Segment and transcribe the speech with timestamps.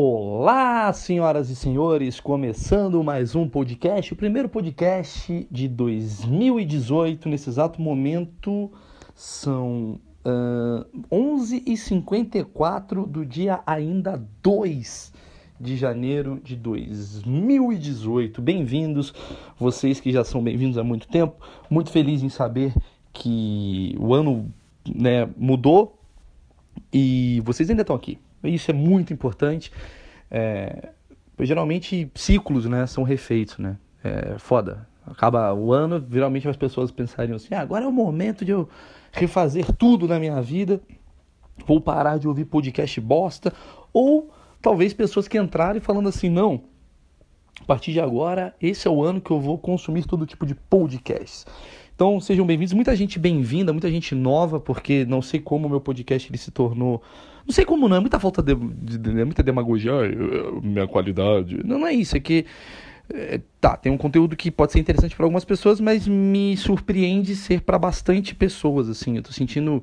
[0.00, 7.28] Olá, senhoras e senhores, começando mais um podcast, o primeiro podcast de 2018.
[7.28, 8.70] Nesse exato momento
[9.12, 15.12] são uh, 11h54 do dia ainda 2
[15.60, 18.40] de janeiro de 2018.
[18.40, 19.12] Bem-vindos,
[19.58, 21.44] vocês que já são bem-vindos há muito tempo.
[21.68, 22.72] Muito feliz em saber
[23.12, 24.48] que o ano
[24.94, 25.98] né, mudou
[26.92, 28.16] e vocês ainda estão aqui.
[28.44, 29.72] Isso é muito importante.
[30.30, 30.90] É,
[31.40, 33.76] geralmente ciclos né, são refeitos, né?
[34.02, 34.86] É foda.
[35.06, 38.68] Acaba o ano, geralmente as pessoas pensariam assim: ah, agora é o momento de eu
[39.10, 40.80] refazer tudo na minha vida,
[41.66, 43.52] vou parar de ouvir podcast bosta,
[43.92, 46.62] ou talvez pessoas que entrarem falando assim: não,
[47.60, 50.54] a partir de agora, esse é o ano que eu vou consumir todo tipo de
[50.54, 51.46] podcasts.
[51.94, 55.80] Então sejam bem-vindos, muita gente bem-vinda, muita gente nova, porque não sei como o meu
[55.80, 57.02] podcast ele se tornou.
[57.48, 59.92] Não sei como não, é muita falta de, de, de muita demagogia,
[60.62, 61.58] minha qualidade.
[61.64, 62.44] Não, não é isso, é que.
[63.10, 67.34] É, tá, tem um conteúdo que pode ser interessante para algumas pessoas, mas me surpreende
[67.34, 69.16] ser para bastante pessoas, assim.
[69.16, 69.82] Eu tô sentindo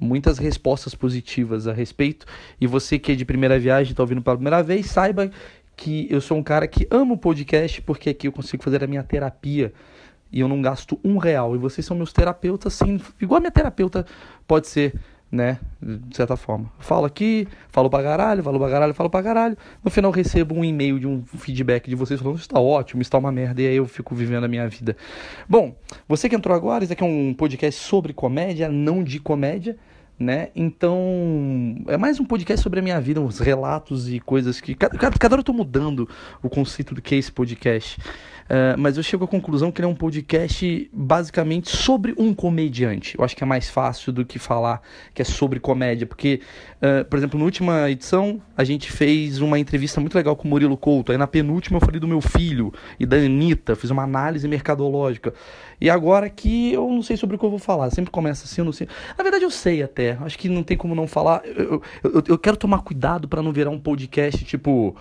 [0.00, 2.24] muitas respostas positivas a respeito.
[2.58, 5.30] E você que é de primeira viagem, está ouvindo pela primeira vez, saiba
[5.76, 8.86] que eu sou um cara que ama o podcast, porque aqui eu consigo fazer a
[8.86, 9.70] minha terapia
[10.32, 11.54] e eu não gasto um real.
[11.54, 14.06] E vocês são meus terapeutas, sim, igual a minha terapeuta
[14.46, 14.94] pode ser,
[15.30, 15.58] né?
[15.82, 16.70] De certa forma.
[16.78, 19.56] Falo aqui, falo pra caralho, falo pra caralho, falo pra caralho.
[19.84, 23.32] No final recebo um e-mail de um feedback de vocês falando: está ótimo, está uma
[23.32, 23.60] merda.
[23.62, 24.96] E aí eu fico vivendo a minha vida.
[25.48, 25.74] Bom,
[26.08, 29.76] você que entrou agora, esse aqui é um podcast sobre comédia, não de comédia
[30.18, 30.48] né?
[30.56, 34.74] Então, é mais um podcast sobre a minha vida, uns relatos e coisas que.
[34.74, 36.08] Cada, cada hora eu tô mudando
[36.42, 37.98] o conceito do que é esse podcast.
[38.46, 43.16] Uh, mas eu chego à conclusão que ele é um podcast basicamente sobre um comediante.
[43.18, 44.80] Eu acho que é mais fácil do que falar
[45.12, 46.40] que é sobre comédia, porque,
[46.76, 50.50] uh, por exemplo, na última edição a gente fez uma entrevista muito legal com o
[50.50, 51.12] Murilo Couto.
[51.12, 55.34] Aí na penúltima eu falei do meu filho e da Anitta, fiz uma análise mercadológica.
[55.80, 58.60] E agora que eu não sei sobre o que eu vou falar, sempre começa assim,
[58.60, 58.88] eu não sei.
[59.18, 61.42] Na verdade eu sei até, acho que não tem como não falar.
[61.44, 64.96] Eu, eu, eu quero tomar cuidado para não virar um podcast tipo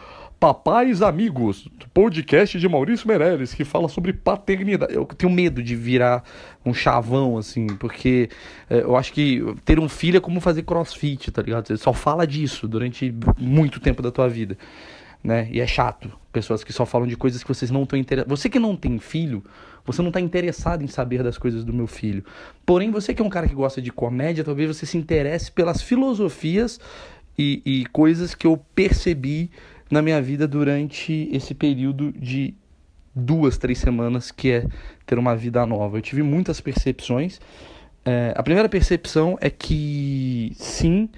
[0.45, 4.93] Papais Amigos, podcast de Maurício Meirelles, que fala sobre paternidade.
[4.93, 6.23] Eu tenho medo de virar
[6.63, 8.29] um chavão, assim, porque
[8.69, 11.67] é, eu acho que ter um filho é como fazer crossfit, tá ligado?
[11.67, 14.55] Você só fala disso durante muito tempo da tua vida,
[15.23, 15.49] né?
[15.51, 16.11] E é chato.
[16.31, 18.39] Pessoas que só falam de coisas que vocês não estão interessados.
[18.39, 19.43] Você que não tem filho,
[19.83, 22.23] você não está interessado em saber das coisas do meu filho.
[22.63, 25.81] Porém, você que é um cara que gosta de comédia, talvez você se interesse pelas
[25.81, 26.79] filosofias
[27.35, 29.49] e, e coisas que eu percebi
[29.89, 32.53] na minha vida durante esse período de
[33.15, 34.67] duas, três semanas que é
[35.05, 35.97] ter uma vida nova.
[35.97, 37.39] Eu tive muitas percepções.
[38.03, 41.09] É, a primeira percepção é que sim,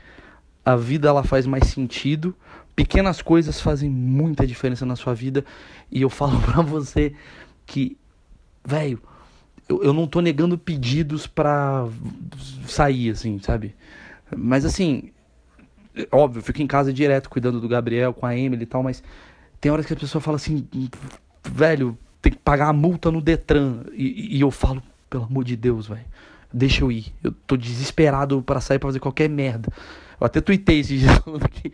[0.64, 2.36] a vida ela faz mais sentido.
[2.76, 5.44] Pequenas coisas fazem muita diferença na sua vida
[5.92, 7.14] e eu falo para você
[7.66, 7.98] que,
[8.64, 9.02] velho,
[9.68, 11.88] eu, eu não tô negando pedidos pra
[12.68, 13.76] sair, assim, sabe?
[14.36, 15.12] Mas assim,
[16.12, 19.04] Óbvio, fico em casa direto cuidando do Gabriel, com a Emily e tal, mas
[19.60, 20.68] tem horas que a pessoa fala assim,
[21.44, 23.84] velho, tem que pagar a multa no Detran.
[23.94, 26.06] E, e eu falo, pelo amor de Deus, velho,
[26.54, 27.14] deixa eu ir.
[27.24, 29.72] Eu tô desesperado para sair pra fazer qualquer merda.
[30.20, 31.72] Eu até tuitei esse dia falando que,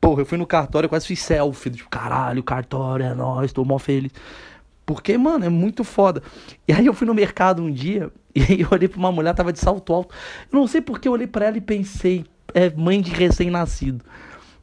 [0.00, 3.78] porra, eu fui no cartório, quase fiz selfie, tipo, caralho, cartório é nóis, tô mó
[3.78, 4.12] feliz.
[4.84, 6.22] Porque, mano, é muito foda.
[6.68, 9.52] E aí eu fui no mercado um dia, e eu olhei pra uma mulher, tava
[9.52, 10.14] de salto alto.
[10.50, 12.24] Eu não sei porque eu olhei para ela e pensei,
[12.56, 14.02] é mãe de recém-nascido.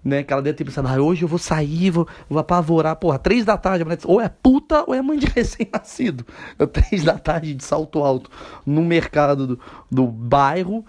[0.04, 3.18] Né, que ela deve ter pensado, ah, hoje eu vou sair, vou, vou apavorar, porra,
[3.18, 6.26] três da tarde, ou é puta ou é mãe de recém-nascido.
[6.74, 8.30] Três da tarde de salto alto
[8.66, 9.60] no mercado do,
[9.90, 10.86] do bairro.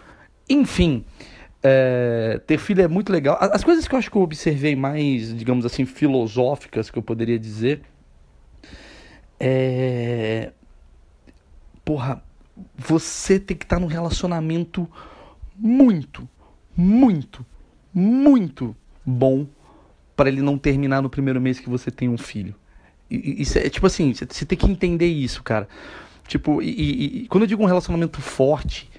[0.50, 1.04] Enfim,
[1.62, 3.38] é, ter filho é muito legal.
[3.40, 7.38] As coisas que eu acho que eu observei mais, digamos assim, filosóficas, que eu poderia
[7.38, 7.82] dizer,
[9.38, 10.52] é.
[11.84, 12.20] Porra,
[12.76, 14.88] você tem que estar num relacionamento
[15.56, 16.28] muito,
[16.76, 17.44] muito,
[17.92, 18.74] muito
[19.04, 19.46] bom
[20.16, 22.54] para ele não terminar no primeiro mês que você tem um filho.
[23.10, 25.68] Isso é tipo assim, você tem que entender isso, cara.
[26.26, 28.90] Tipo, e, e quando eu digo um relacionamento forte,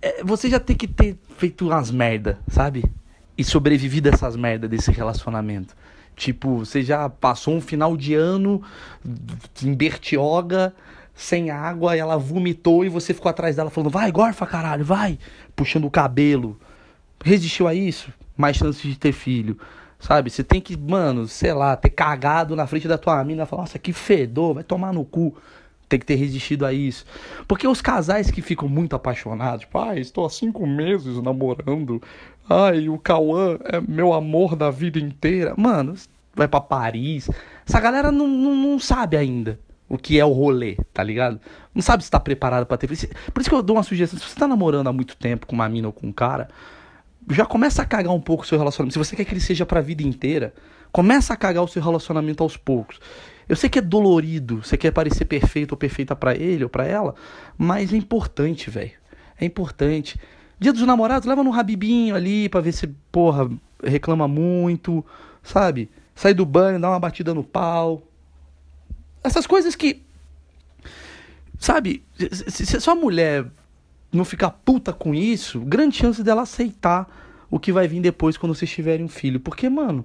[0.00, 2.84] é, você já tem que ter feito umas merda, sabe?
[3.36, 5.76] E sobrevivido a essas merdas desse relacionamento.
[6.14, 8.62] Tipo, você já passou um final de ano
[9.62, 10.74] em Bertioga,
[11.18, 15.18] sem água, ela vomitou e você ficou atrás dela falando, vai, gorfa, caralho, vai
[15.56, 16.56] puxando o cabelo.
[17.24, 18.12] Resistiu a isso?
[18.36, 19.58] Mais chances de ter filho.
[19.98, 20.30] Sabe?
[20.30, 23.62] Você tem que, mano, sei lá, ter cagado na frente da tua mina e falar,
[23.62, 25.36] nossa, que fedor, vai tomar no cu.
[25.88, 27.04] tem que ter resistido a isso.
[27.48, 32.00] Porque os casais que ficam muito apaixonados, tipo, ah, estou há cinco meses namorando,
[32.48, 35.52] ai, o Cauã é meu amor da vida inteira.
[35.58, 35.96] Mano,
[36.32, 37.28] vai para Paris.
[37.66, 41.40] Essa galera não, não, não, sabe ainda o que é o rolê, tá ligado?
[41.74, 42.86] Não sabe se tá preparado para ter.
[42.86, 45.54] Por isso que eu dou uma sugestão: se você tá namorando há muito tempo com
[45.54, 46.48] uma mina ou com um cara,
[47.30, 48.92] já começa a cagar um pouco o seu relacionamento.
[48.92, 50.52] Se você quer que ele seja pra vida inteira,
[50.92, 53.00] começa a cagar o seu relacionamento aos poucos.
[53.48, 56.86] Eu sei que é dolorido, você quer parecer perfeito ou perfeita para ele ou para
[56.86, 57.14] ela,
[57.56, 58.92] mas é importante, velho.
[59.40, 60.20] É importante.
[60.60, 63.48] Dia dos namorados, leva no rabibinho ali pra ver se, porra,
[63.82, 65.04] reclama muito,
[65.42, 65.88] sabe?
[66.14, 68.02] Sai do banho, dá uma batida no pau.
[69.22, 70.02] Essas coisas que.
[71.58, 72.04] Sabe?
[72.48, 73.46] Se, sua mulher
[74.12, 77.08] não ficar puta com isso, grande chance dela aceitar
[77.50, 79.40] o que vai vir depois quando vocês tiverem um filho.
[79.40, 80.04] Porque, mano,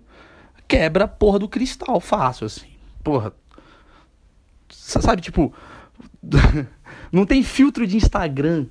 [0.68, 2.74] quebra a porra do cristal fácil, assim
[3.04, 3.34] porra.
[4.70, 5.54] Sabe, tipo.
[7.12, 8.66] não tem filtro de Instagram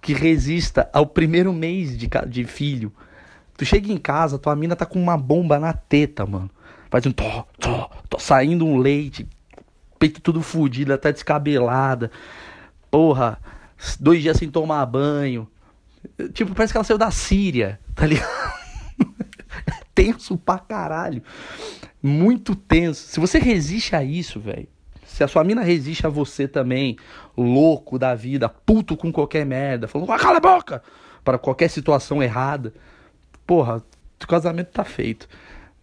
[0.00, 2.92] que resista ao primeiro mês de, de filho.
[3.56, 6.50] Tu chega em casa, tua mina tá com uma bomba na teta, mano.
[6.90, 9.26] Faz um tó, tó, tó, saindo um leite,
[10.00, 12.10] peito tudo fudido, tá descabelada.
[12.90, 13.38] Porra,
[14.00, 15.48] dois dias sem tomar banho.
[16.32, 18.28] Tipo, parece que ela saiu da Síria, tá ligado?
[19.94, 21.22] Tenso pra caralho
[22.02, 23.08] muito tenso.
[23.08, 24.68] Se você resiste a isso, velho,
[25.04, 26.96] se a sua mina resiste a você também,
[27.36, 30.82] louco da vida, puto com qualquer merda, falando, ah, cala a boca,
[31.24, 32.72] para qualquer situação errada,
[33.46, 33.82] porra,
[34.22, 35.28] o casamento tá feito.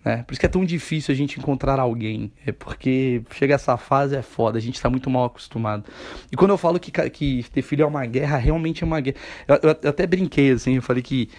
[0.08, 0.24] Né?
[0.24, 2.32] Por isso que é tão difícil a gente encontrar alguém.
[2.46, 5.84] É porque chega essa fase é foda, a gente tá muito mal acostumado.
[6.32, 9.18] E quando eu falo que, que ter filho é uma guerra, realmente é uma guerra.
[9.46, 11.30] Eu, eu, eu até brinquei assim, eu falei que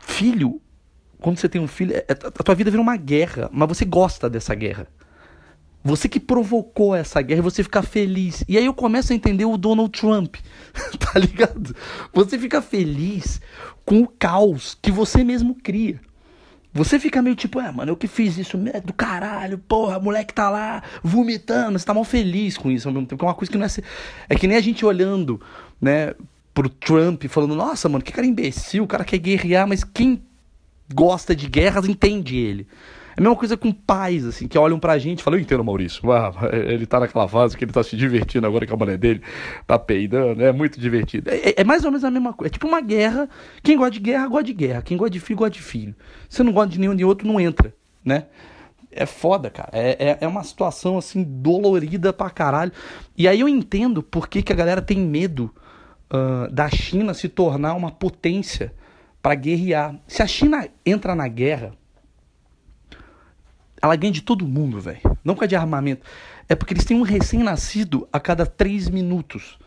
[0.00, 0.58] filho
[1.20, 4.30] quando você tem um filho, é, a tua vida vira uma guerra, mas você gosta
[4.30, 4.86] dessa guerra.
[5.84, 8.42] Você que provocou essa guerra você fica feliz.
[8.48, 10.36] E aí eu começo a entender o Donald Trump,
[10.98, 11.76] tá ligado?
[12.14, 13.38] Você fica feliz
[13.84, 16.00] com o caos que você mesmo cria.
[16.72, 20.34] Você fica meio tipo, é, mano, eu que fiz isso é do caralho, porra, moleque
[20.34, 23.24] tá lá vomitando, você tá mal feliz com isso ao mesmo tempo.
[23.24, 23.68] É uma coisa que não é.
[24.28, 25.40] É que nem a gente olhando,
[25.80, 26.14] né,
[26.52, 30.22] pro Trump falando, nossa, mano, que cara imbecil, o cara quer guerrear, mas quem
[30.92, 32.66] gosta de guerras entende ele.
[33.18, 35.64] É a mesma coisa com pais, assim, que olham pra gente e falam, eu entendo,
[35.64, 36.12] Maurício.
[36.12, 39.20] Ah, ele tá naquela fase que ele tá se divertindo agora que a mulher dele
[39.66, 41.28] tá peidando, é muito divertido.
[41.28, 42.48] É, é, mais ou menos a mesma coisa.
[42.48, 43.28] É tipo uma guerra.
[43.60, 44.82] Quem gosta de guerra, gosta de guerra.
[44.82, 45.96] Quem gosta de filho, gosta de filho.
[46.28, 47.74] Se não gosta de nenhum de outro, não entra,
[48.04, 48.26] né?
[48.92, 49.70] É foda, cara.
[49.72, 52.70] É, é, é uma situação, assim, dolorida pra caralho.
[53.16, 55.52] E aí eu entendo por que, que a galera tem medo
[56.08, 58.72] uh, da China se tornar uma potência
[59.20, 59.96] para guerrear.
[60.06, 61.72] Se a China entra na guerra,
[63.80, 65.00] ela ganha de todo mundo, velho.
[65.24, 66.02] Não por causa de armamento.
[66.48, 69.58] É porque eles têm um recém-nascido a cada três minutos.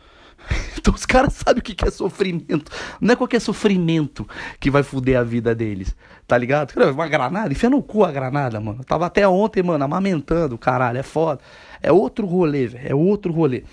[0.77, 2.71] Então os caras sabem o que é sofrimento.
[2.99, 4.27] Não é qualquer sofrimento
[4.59, 5.95] que vai foder a vida deles.
[6.27, 6.73] Tá ligado?
[6.91, 8.83] Uma granada, enfia no cu a granada, mano.
[8.83, 11.39] tava até ontem, mano, amamentando, caralho, é foda.
[11.81, 12.87] É outro rolê, velho.
[12.89, 13.63] É outro rolê.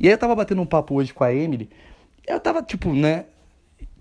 [0.00, 1.70] E aí eu tava batendo um papo hoje com a Emily.
[2.26, 3.26] Eu tava, tipo, né?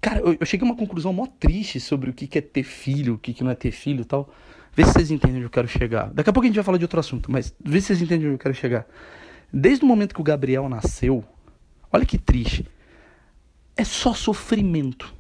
[0.02, 2.64] Cara, eu, eu cheguei a uma conclusão mó triste sobre o que, que é ter
[2.64, 4.30] filho, o que, que não é ter filho e tal.
[4.76, 6.12] Vê se vocês entendem onde eu quero chegar.
[6.14, 8.28] Daqui a pouco a gente vai falar de outro assunto, mas vê se vocês entendem
[8.28, 8.86] onde eu quero chegar.
[9.52, 11.24] Desde o momento que o Gabriel nasceu,
[11.92, 12.68] olha que triste.
[13.78, 15.14] É só sofrimento.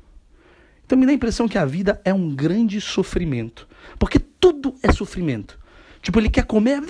[0.86, 3.68] Então me dá a impressão que a vida é um grande sofrimento.
[3.98, 5.58] Porque tudo é sofrimento.
[6.02, 6.82] Tipo, ele quer comer.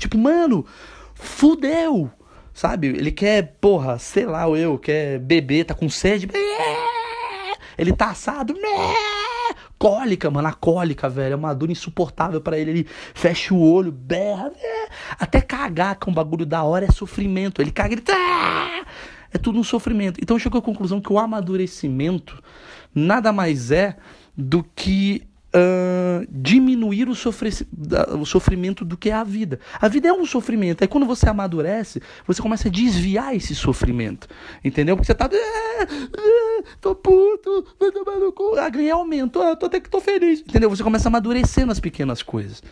[0.00, 0.66] Tipo, mano,
[1.14, 2.10] fudeu.
[2.52, 2.88] Sabe?
[2.88, 6.26] Ele quer, porra, sei lá, eu, quer beber, tá com sede.
[7.78, 8.54] Ele tá assado.
[9.86, 11.34] Cólica, mano, a cólica, velho.
[11.34, 12.70] É uma dor insuportável para ele.
[12.72, 14.50] Ele fecha o olho, berra.
[15.16, 17.62] Até cagar, que é um bagulho da hora, é sofrimento.
[17.62, 18.00] Ele caga, ele.
[18.00, 18.84] Tá,
[19.32, 20.18] é tudo um sofrimento.
[20.20, 22.42] Então chegou à conclusão que o amadurecimento
[22.92, 23.96] nada mais é
[24.36, 25.22] do que
[25.56, 27.50] uh, diminuir o, sofre
[28.18, 29.58] o sofrimento do que é a vida.
[29.80, 30.82] A vida é um sofrimento.
[30.82, 34.28] Aí quando você amadurece, você começa a desviar esse sofrimento.
[34.62, 34.96] Entendeu?
[34.96, 35.28] Porque você tá.
[35.32, 35.86] Ah,
[36.16, 38.56] ah, tô puto, vai tomar no cu.
[38.56, 40.40] Ah, ganhei aumento, ah, tô até que tô feliz.
[40.40, 40.68] Entendeu?
[40.68, 42.62] Você começa a amadurecer nas pequenas coisas.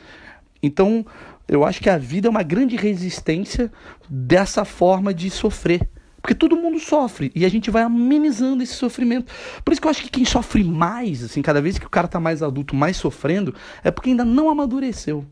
[0.62, 1.05] Então,
[1.47, 3.71] eu acho que a vida é uma grande resistência
[4.09, 5.88] dessa forma de sofrer.
[6.25, 9.31] Porque todo mundo sofre e a gente vai amenizando esse sofrimento.
[9.62, 12.09] Por isso que eu acho que quem sofre mais, assim, cada vez que o cara
[12.09, 15.26] tá mais adulto, mais sofrendo, é porque ainda não amadureceu.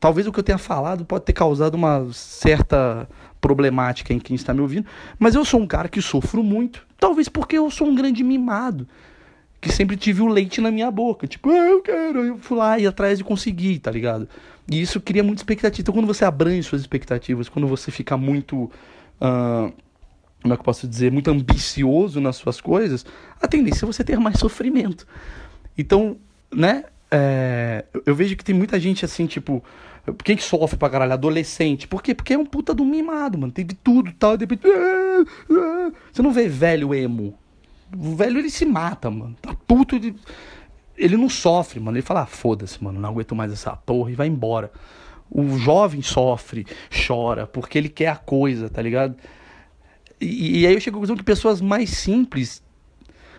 [0.00, 3.08] Talvez o que eu tenha falado pode ter causado uma certa
[3.40, 4.88] problemática em quem está me ouvindo,
[5.20, 8.88] mas eu sou um cara que sofro muito, talvez porque eu sou um grande mimado,
[9.60, 11.28] que sempre tive o leite na minha boca.
[11.28, 12.24] Tipo, ah, eu quero.
[12.24, 14.28] Eu fui lá e atrás e consegui, tá ligado?
[14.68, 15.82] E isso cria muita expectativa.
[15.82, 18.68] Então, quando você abrange suas expectativas, quando você fica muito.
[19.20, 19.72] Uh,
[20.42, 21.10] como é que eu posso dizer?
[21.10, 23.04] Muito ambicioso nas suas coisas,
[23.40, 25.06] a tendência é você ter mais sofrimento.
[25.76, 26.16] Então,
[26.54, 26.84] né?
[27.10, 29.62] É, eu vejo que tem muita gente assim, tipo.
[30.24, 31.12] Quem que sofre pra caralho?
[31.12, 31.86] Adolescente.
[31.86, 32.14] Por quê?
[32.14, 33.52] Porque é um puta do mimado, mano.
[33.52, 34.36] Teve tudo tal.
[34.36, 34.62] De repente.
[34.66, 35.92] Ah, ah.
[36.10, 37.34] Você não vê velho emo.
[37.94, 39.36] O velho ele se mata, mano.
[39.40, 39.96] Tá puto.
[39.96, 40.14] Ele,
[40.96, 41.96] ele não sofre, mano.
[41.96, 42.98] Ele fala, ah, foda-se, mano.
[42.98, 44.70] Não aguento mais essa porra e vai embora.
[45.30, 46.66] O jovem sofre,
[47.06, 49.14] chora, porque ele quer a coisa, tá ligado?
[50.20, 52.62] E, e aí eu chego à conclusão que pessoas mais simples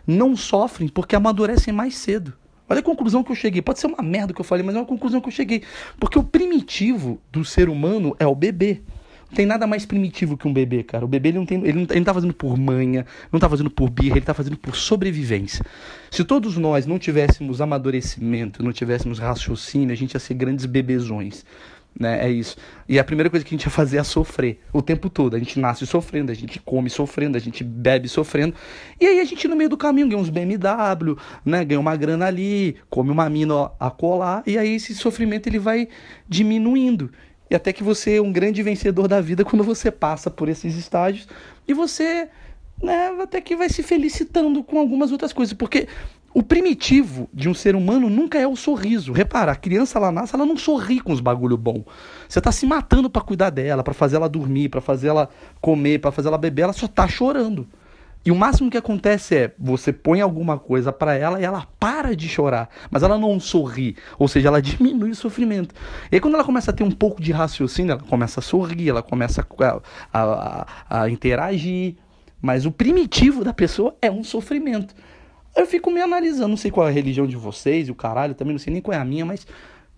[0.05, 2.33] não sofrem porque amadurecem mais cedo.
[2.69, 3.62] Olha a conclusão que eu cheguei.
[3.62, 5.63] Pode ser uma merda que eu falei, mas é uma conclusão que eu cheguei.
[6.00, 8.81] Porque o primitivo do ser humano é o bebê.
[9.29, 11.05] Não tem nada mais primitivo que um bebê, cara.
[11.05, 13.48] O bebê ele não, tem, ele não, ele não tá fazendo por manha, não tá
[13.48, 15.63] fazendo por birra, ele tá fazendo por sobrevivência.
[16.09, 21.45] Se todos nós não tivéssemos amadurecimento, não tivéssemos raciocínio, a gente ia ser grandes bebezões.
[21.98, 22.25] Né?
[22.25, 22.55] É isso.
[22.88, 25.36] E a primeira coisa que a gente ia fazer é sofrer o tempo todo.
[25.36, 28.55] A gente nasce sofrendo, a gente come sofrendo, a gente bebe sofrendo.
[29.00, 31.65] E aí a gente no meio do caminho ganha uns BMW, né?
[31.65, 35.88] Ganha uma grana ali, come uma mina a colar, e aí esse sofrimento ele vai
[36.27, 37.12] diminuindo.
[37.50, 40.75] E até que você é um grande vencedor da vida quando você passa por esses
[40.75, 41.27] estágios
[41.67, 42.29] e você
[42.81, 45.88] né, até que vai se felicitando com algumas outras coisas, porque
[46.33, 49.12] o primitivo de um ser humano nunca é o sorriso.
[49.12, 51.83] Repara, a criança ela nasce, ela não sorri com os bagulho bom.
[52.27, 56.00] Você tá se matando para cuidar dela, para fazer ela dormir, para fazer ela comer,
[56.00, 57.67] para fazer ela beber, ela só tá chorando.
[58.25, 62.15] E o máximo que acontece é você põe alguma coisa para ela e ela para
[62.15, 65.74] de chorar, mas ela não sorri, ou seja, ela diminui o sofrimento.
[66.12, 68.89] E aí, quando ela começa a ter um pouco de raciocínio, ela começa a sorrir,
[68.89, 69.81] ela começa a,
[70.13, 71.95] a, a, a interagir,
[72.41, 74.93] mas o primitivo da pessoa é um sofrimento.
[75.55, 78.35] Eu fico me analisando, não sei qual é a religião de vocês e o caralho,
[78.35, 79.45] também não sei nem qual é a minha, mas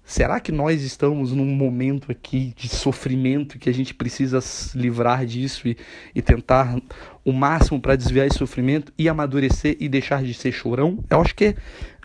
[0.04, 5.26] será que nós estamos num momento aqui de sofrimento que a gente precisa se livrar
[5.26, 5.78] disso e,
[6.16, 6.80] e tentar
[7.24, 11.04] o máximo para desviar esse sofrimento e amadurecer e deixar de ser chorão?
[11.10, 11.56] Eu acho que é,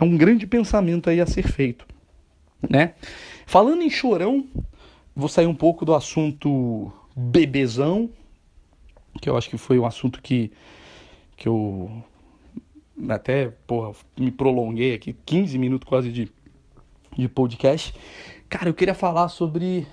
[0.00, 1.86] é um grande pensamento aí a ser feito,
[2.68, 2.94] né?
[3.46, 4.46] Falando em chorão,
[5.14, 8.10] vou sair um pouco do assunto bebezão,
[9.20, 10.52] que eu acho que foi um assunto que,
[11.36, 12.04] que eu
[13.08, 16.30] até, porra, me prolonguei aqui, 15 minutos quase de,
[17.16, 17.94] de podcast.
[18.48, 19.86] Cara, eu queria falar sobre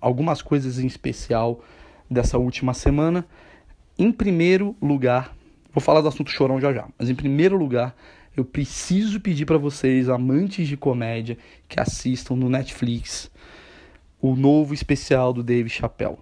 [0.00, 1.60] algumas coisas em especial
[2.10, 3.26] dessa última semana.
[3.98, 5.34] Em primeiro lugar,
[5.72, 7.94] vou falar do assunto chorão já já, mas em primeiro lugar,
[8.36, 11.36] eu preciso pedir para vocês, amantes de comédia,
[11.68, 13.30] que assistam no Netflix
[14.20, 16.18] o novo especial do Dave Chappelle.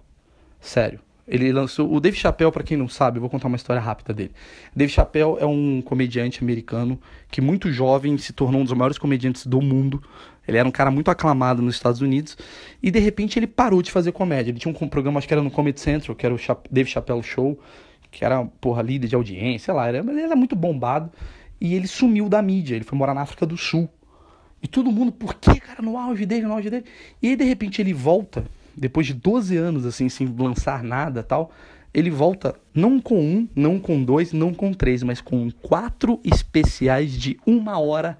[0.59, 0.99] Sério,
[1.31, 1.91] ele lançou.
[1.91, 4.31] O Dave Chappelle, para quem não sabe, eu vou contar uma história rápida dele.
[4.75, 6.99] Dave Chappelle é um comediante americano
[7.31, 10.03] que, muito jovem, se tornou um dos maiores comediantes do mundo.
[10.45, 12.37] Ele era um cara muito aclamado nos Estados Unidos.
[12.83, 14.51] E de repente ele parou de fazer comédia.
[14.51, 17.23] Ele tinha um programa, acho que era no Comedy Central, que era o Dave Chappelle
[17.23, 17.57] Show,
[18.11, 19.87] que era, porra, líder de audiência, sei lá.
[19.87, 21.09] Era, ele era muito bombado.
[21.61, 22.75] E ele sumiu da mídia.
[22.75, 23.89] Ele foi morar na África do Sul.
[24.61, 26.83] E todo mundo, por que, cara, no auge dele, no auge dele?
[27.21, 28.43] E aí, de repente, ele volta
[28.81, 31.51] depois de 12 anos assim sem lançar nada tal,
[31.93, 37.11] ele volta não com um, não com dois, não com três, mas com quatro especiais
[37.11, 38.17] de uma hora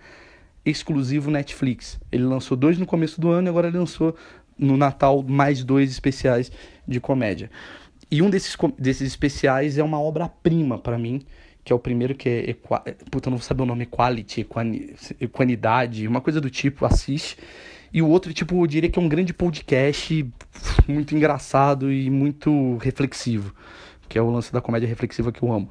[0.63, 1.99] exclusivo Netflix.
[2.11, 4.15] Ele lançou dois no começo do ano e agora ele lançou
[4.55, 6.51] no Natal mais dois especiais
[6.87, 7.49] de comédia.
[8.11, 11.23] E um desses, desses especiais é uma obra-prima para mim,
[11.63, 12.83] que é o primeiro que é, Equa...
[13.09, 14.45] puta, eu não vou saber o nome, Equality,
[15.19, 17.35] Equanidade, uma coisa do tipo, assiste.
[17.93, 20.25] E o outro, tipo, eu diria que é um grande podcast
[20.87, 23.53] muito engraçado e muito reflexivo,
[24.07, 25.69] que é o lance da comédia reflexiva que eu amo.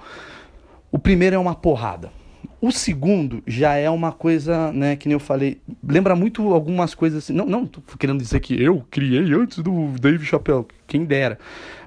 [0.92, 2.12] O primeiro é uma porrada.
[2.60, 7.24] O segundo já é uma coisa, né, que nem eu falei, lembra muito algumas coisas
[7.24, 7.32] assim.
[7.32, 11.38] Não, não tô querendo dizer que eu criei antes do Dave Chappelle, quem dera.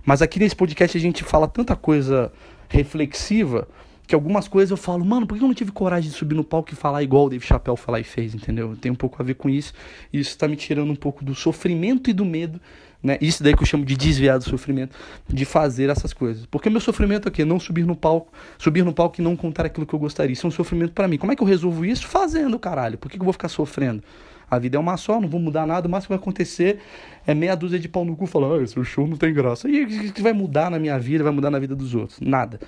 [0.03, 2.31] Mas aqui nesse podcast a gente fala tanta coisa
[2.69, 3.67] reflexiva
[4.05, 6.43] que algumas coisas eu falo, mano, por que eu não tive coragem de subir no
[6.43, 8.75] palco e falar igual o Dave Chappelle falar e fez, entendeu?
[8.75, 9.73] Tem um pouco a ver com isso.
[10.11, 12.59] E isso tá me tirando um pouco do sofrimento e do medo,
[13.01, 13.17] né?
[13.21, 14.95] Isso daí que eu chamo de desviar do sofrimento,
[15.27, 16.45] de fazer essas coisas.
[16.45, 19.85] Porque meu sofrimento é não subir no palco, subir no palco e não contar aquilo
[19.85, 20.33] que eu gostaria.
[20.33, 21.17] Isso é um sofrimento para mim.
[21.17, 22.05] Como é que eu resolvo isso?
[22.05, 22.97] Fazendo, caralho.
[22.97, 24.03] Por que, que eu vou ficar sofrendo?
[24.51, 25.87] A vida é uma só, não vou mudar nada.
[25.87, 26.79] O máximo que vai acontecer
[27.25, 29.67] é meia dúzia de pau no cu falando, ah, seu show não tem graça.
[29.67, 32.19] E o que vai mudar na minha vida, vai mudar na vida dos outros?
[32.19, 32.59] Nada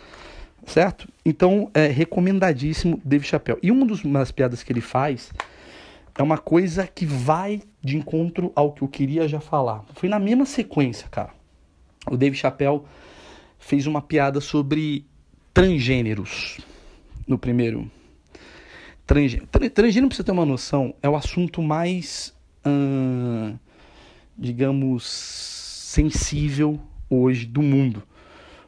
[0.65, 1.07] certo?
[1.23, 3.59] Então, é recomendadíssimo Dave Chappelle.
[3.61, 3.85] E uma
[4.19, 5.31] das piadas que ele faz
[6.17, 9.83] é uma coisa que vai de encontro ao que eu queria já falar.
[9.95, 11.33] Foi na mesma sequência, cara.
[12.09, 12.81] O Dave Chappelle
[13.59, 15.05] fez uma piada sobre
[15.53, 16.59] transgêneros
[17.27, 17.89] no primeiro.
[19.05, 22.33] Transgênero, transgênero, pra você ter uma noção, é o assunto mais,
[22.65, 23.55] hum,
[24.37, 26.79] digamos, sensível
[27.09, 28.03] hoje do mundo.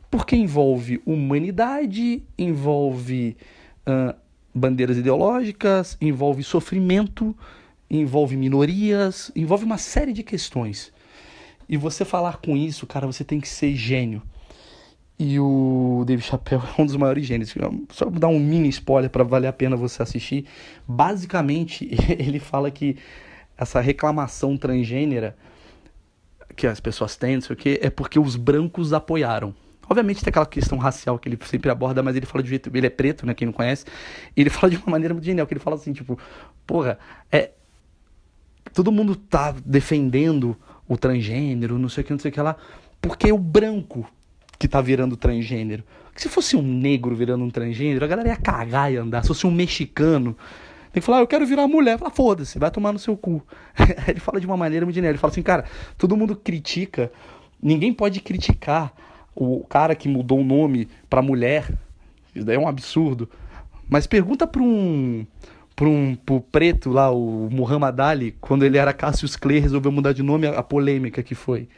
[0.10, 3.36] Porque envolve humanidade, envolve
[3.88, 4.14] hum,
[4.54, 7.36] bandeiras ideológicas, envolve sofrimento,
[7.90, 10.92] envolve minorias, envolve uma série de questões.
[11.70, 14.22] E você falar com isso, cara, você tem que ser gênio.
[15.20, 17.54] E o Dave Chappelle é um dos maiores gênios.
[17.90, 20.46] Só dar um mini spoiler para valer a pena você assistir.
[20.88, 22.98] Basicamente, ele fala que
[23.58, 25.36] essa reclamação transgênera
[26.56, 29.54] que as pessoas têm, não sei o que, é porque os brancos apoiaram.
[29.90, 32.70] Obviamente tem aquela questão racial que ele sempre aborda, mas ele fala de jeito.
[32.74, 33.34] Ele é preto, né?
[33.34, 33.86] Quem não conhece.
[34.36, 36.20] E ele fala de uma maneira muito genial, que ele fala assim, tipo,
[36.66, 36.98] porra,
[37.32, 37.52] é.
[38.74, 40.56] Todo mundo tá defendendo
[40.88, 42.56] o transgênero, não sei o que, não sei o que lá,
[43.02, 44.08] porque o branco
[44.60, 45.84] que tá virando transgênero.
[46.16, 49.22] se fosse um negro virando um transgênero, a galera ia cagar e andar.
[49.22, 50.36] Se fosse um mexicano,
[50.92, 51.98] tem que falar, ah, eu quero virar mulher.
[52.00, 53.46] Fala, foda-se, vai tomar no seu cu.
[54.08, 55.12] ele fala de uma maneira muito genial.
[55.12, 55.66] Ele fala assim, cara,
[55.98, 57.12] todo mundo critica,
[57.62, 58.92] ninguém pode criticar
[59.38, 61.72] o cara que mudou o nome pra mulher.
[62.36, 63.30] Isso daí é um absurdo.
[63.90, 65.26] Mas pergunta pra um.
[65.76, 70.12] Pra um pro preto lá, o Muhammad Ali, quando ele era Cassius Clay, resolveu mudar
[70.12, 71.70] de nome, a, a polêmica que foi.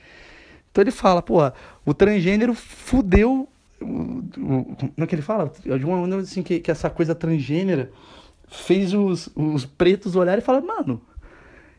[0.71, 1.53] Então ele fala, porra,
[1.85, 3.47] o transgênero fudeu.
[3.77, 5.51] Como é que ele fala?
[5.63, 7.91] De uma maneira assim, que, que essa coisa transgênera
[8.47, 11.01] fez os, os pretos olharem e falar, mano,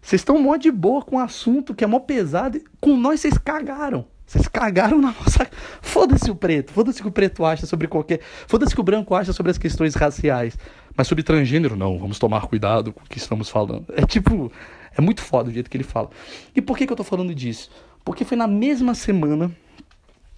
[0.00, 3.36] vocês estão mó de boa com um assunto que é mó pesado, com nós vocês
[3.38, 4.06] cagaram.
[4.30, 5.50] Vocês cagaram na nossa.
[5.82, 8.20] Foda-se o preto, foda-se o que o preto acha sobre qualquer.
[8.46, 10.56] Foda-se o que o branco acha sobre as questões raciais.
[10.96, 13.86] Mas sobre transgênero, não, vamos tomar cuidado com o que estamos falando.
[13.92, 14.52] É tipo.
[14.96, 16.10] É muito foda o jeito que ele fala.
[16.54, 17.72] E por que, que eu tô falando disso?
[18.04, 19.50] Porque foi na mesma semana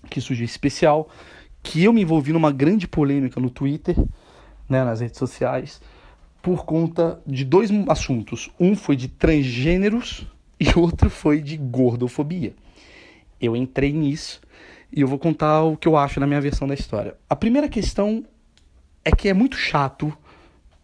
[0.09, 1.11] que surgiu esse especial
[1.63, 3.95] que eu me envolvi numa grande polêmica no Twitter,
[4.71, 5.83] né, nas redes sociais,
[6.41, 8.51] por conta de dois assuntos.
[8.59, 10.27] Um foi de transgêneros
[10.59, 12.55] e outro foi de gordofobia.
[13.43, 14.41] Eu entrei nisso
[14.93, 17.17] e eu vou contar o que eu acho na minha versão da história.
[17.29, 18.25] A primeira questão
[19.05, 20.17] é que é muito chato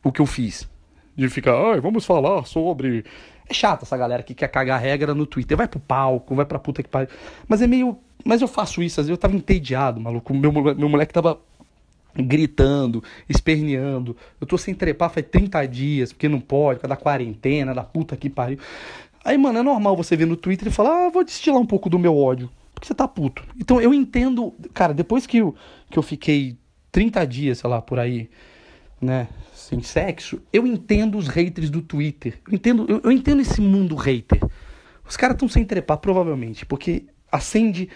[0.03, 0.69] o que eu fiz.
[1.17, 3.05] De ficar, ai, vamos falar sobre
[3.49, 5.57] é chato essa galera que quer cagar regra no Twitter.
[5.57, 7.09] Vai pro palco, vai pra puta que pariu.
[7.47, 7.99] Mas é meio.
[8.25, 10.35] Mas eu faço isso, às vezes eu tava entediado, maluco.
[10.35, 11.41] Meu, meu moleque tava
[12.15, 14.17] gritando, esperneando.
[14.41, 17.82] Eu tô sem trepar faz 30 dias, porque não pode, por causa da quarentena, da
[17.82, 18.59] puta que pariu.
[19.25, 21.91] Aí, mano, é normal você ver no Twitter e falar, ah, vou destilar um pouco
[21.91, 22.50] do meu ódio.
[22.75, 23.45] Porque você tá puto.
[23.59, 24.54] Então eu entendo.
[24.73, 25.54] Cara, depois que eu,
[25.91, 26.57] que eu fiquei
[26.93, 28.31] 30 dias, sei lá, por aí,
[29.00, 32.39] né, sem sexo, eu entendo os haters do Twitter.
[32.47, 34.41] Eu entendo, eu, eu entendo esse mundo hater.
[35.09, 37.89] Os caras estão sem trepar, provavelmente, porque acende.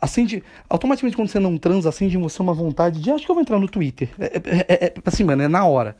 [0.00, 0.42] Acende.
[0.68, 3.10] Automaticamente, quando você não transa, acende em você uma vontade de.
[3.12, 4.10] Acho que eu vou entrar no Twitter.
[4.18, 5.96] É, é, é, é assim, mano, é na hora.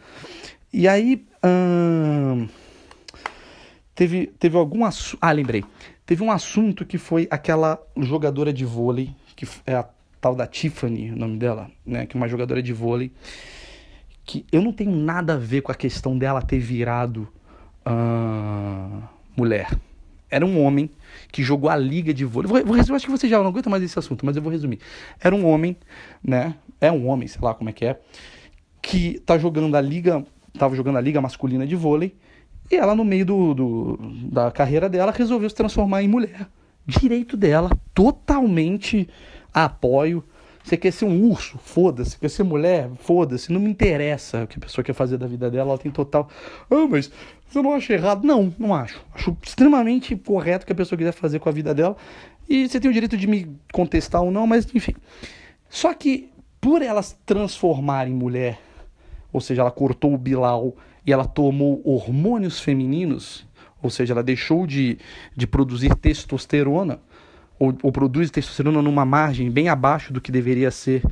[0.72, 1.24] E aí.
[1.44, 2.48] Hum,
[3.96, 5.18] teve, teve algum assunto.
[5.20, 5.64] Ah, lembrei.
[6.04, 9.88] Teve um assunto que foi aquela jogadora de vôlei, que é a
[10.20, 12.06] tal da Tiffany, o nome dela, né?
[12.06, 13.10] Que é uma jogadora de vôlei
[14.26, 17.28] que eu não tenho nada a ver com a questão dela ter virado
[17.86, 19.02] uh,
[19.36, 19.70] mulher.
[20.28, 20.90] Era um homem
[21.30, 22.50] que jogou a liga de vôlei.
[22.50, 24.50] Vou, vou resumir, acho que você já não aguenta mais esse assunto, mas eu vou
[24.50, 24.80] resumir.
[25.20, 25.76] Era um homem,
[26.22, 26.56] né?
[26.80, 28.00] É um homem, sei lá como é que é,
[28.82, 30.26] que tá jogando a liga,
[30.58, 32.16] tava jogando a liga masculina de vôlei,
[32.70, 33.98] e ela no meio do, do
[34.30, 36.46] da carreira dela resolveu se transformar em mulher.
[36.86, 39.08] Direito dela, totalmente
[39.52, 40.22] apoio
[40.66, 41.58] você quer ser um urso?
[41.58, 42.18] Foda-se.
[42.18, 42.90] Quer ser mulher?
[42.98, 43.52] Foda-se.
[43.52, 45.70] Não me interessa o que a pessoa quer fazer da vida dela.
[45.70, 46.28] Ela tem total.
[46.68, 47.08] Ah, mas
[47.46, 48.26] você não acha errado?
[48.26, 49.00] Não, não acho.
[49.14, 51.96] Acho extremamente correto o que a pessoa quiser fazer com a vida dela.
[52.48, 54.96] E você tem o direito de me contestar ou não, mas enfim.
[55.70, 58.58] Só que por ela se transformar em mulher,
[59.32, 60.74] ou seja, ela cortou o bilau
[61.06, 63.46] e ela tomou hormônios femininos,
[63.82, 64.98] ou seja, ela deixou de,
[65.36, 67.00] de produzir testosterona
[67.58, 71.02] ou, ou produz testosterona numa margem bem abaixo do que deveria ser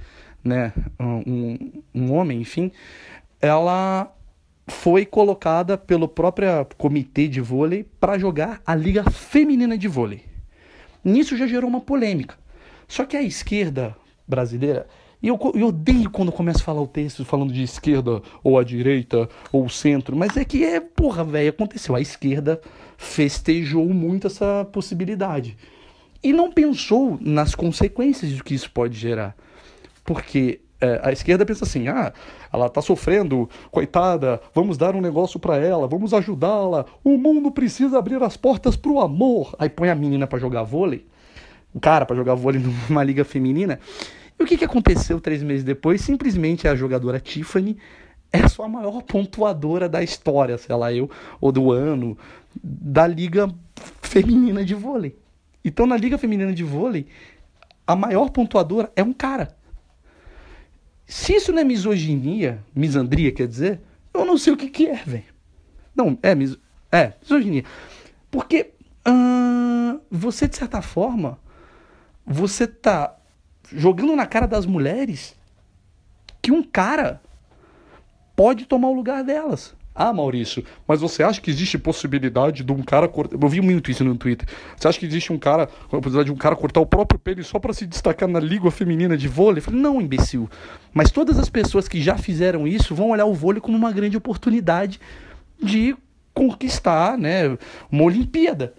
[0.42, 2.70] né, um, um homem, enfim,
[3.40, 4.12] ela
[4.66, 10.24] foi colocada pelo próprio comitê de vôlei para jogar a Liga Feminina de Vôlei.
[11.04, 12.36] Nisso já gerou uma polêmica.
[12.88, 13.94] Só que a esquerda
[14.26, 14.86] brasileira,
[15.24, 18.62] e eu, eu odeio quando começa a falar o texto falando de esquerda, ou a
[18.62, 21.96] direita, ou centro, mas é que é, porra, velho, aconteceu.
[21.96, 22.60] A esquerda
[22.98, 25.56] festejou muito essa possibilidade
[26.22, 29.34] e não pensou nas consequências do que isso pode gerar.
[30.04, 32.12] Porque é, a esquerda pensa assim: ah,
[32.52, 37.98] ela está sofrendo, coitada, vamos dar um negócio para ela, vamos ajudá-la, o mundo precisa
[37.98, 39.56] abrir as portas para o amor.
[39.58, 41.06] Aí põe a menina para jogar vôlei,
[41.72, 42.60] o cara para jogar vôlei
[42.90, 43.80] numa liga feminina.
[44.38, 46.00] E o que, que aconteceu três meses depois?
[46.00, 47.76] Simplesmente a jogadora Tiffany
[48.32, 51.08] é a maior pontuadora da história, sei lá, eu,
[51.40, 52.18] ou do ano,
[52.62, 53.48] da Liga
[54.02, 55.16] Feminina de Vôlei.
[55.64, 57.06] Então, na Liga Feminina de Vôlei,
[57.86, 59.56] a maior pontuadora é um cara.
[61.06, 63.80] Se isso não é misoginia, misandria, quer dizer,
[64.12, 65.24] eu não sei o que, que é, velho.
[65.94, 66.58] Não, é, mis...
[66.90, 67.64] é, misoginia.
[68.30, 68.72] Porque
[69.06, 71.38] hum, você, de certa forma,
[72.26, 73.16] você tá
[73.72, 75.34] jogando na cara das mulheres
[76.40, 77.20] que um cara
[78.36, 79.74] pode tomar o lugar delas.
[79.96, 83.36] Ah, Maurício, mas você acha que existe possibilidade de um cara cortar.
[83.40, 84.48] Eu vi muito isso no Twitter.
[84.76, 87.60] Você acha que existe um cara, possibilidade de um cara cortar o próprio pênis só
[87.60, 89.58] para se destacar na liga feminina de vôlei?
[89.58, 90.50] Eu falei, não, imbecil.
[90.92, 94.16] Mas todas as pessoas que já fizeram isso vão olhar o vôlei como uma grande
[94.16, 95.00] oportunidade
[95.62, 95.96] de
[96.34, 97.56] conquistar, né,
[97.88, 98.74] uma Olimpíada.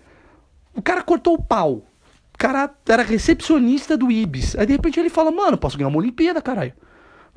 [0.75, 1.83] O cara cortou o pau.
[2.37, 4.55] Cara era recepcionista do Ibis.
[4.55, 6.73] Aí de repente ele fala, mano, posso ganhar uma Olimpíada, caralho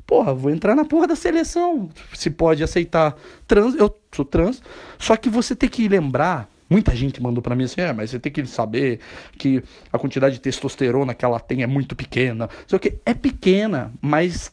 [0.09, 1.87] porra, vou entrar na porra da seleção.
[2.15, 3.15] Se pode aceitar
[3.47, 4.59] trans, eu sou trans.
[4.97, 8.19] Só que você tem que lembrar, muita gente mandou para mim assim, é, mas você
[8.19, 8.99] tem que saber
[9.37, 12.49] que a quantidade de testosterona que ela tem é muito pequena.
[12.65, 14.51] Só que é pequena, mas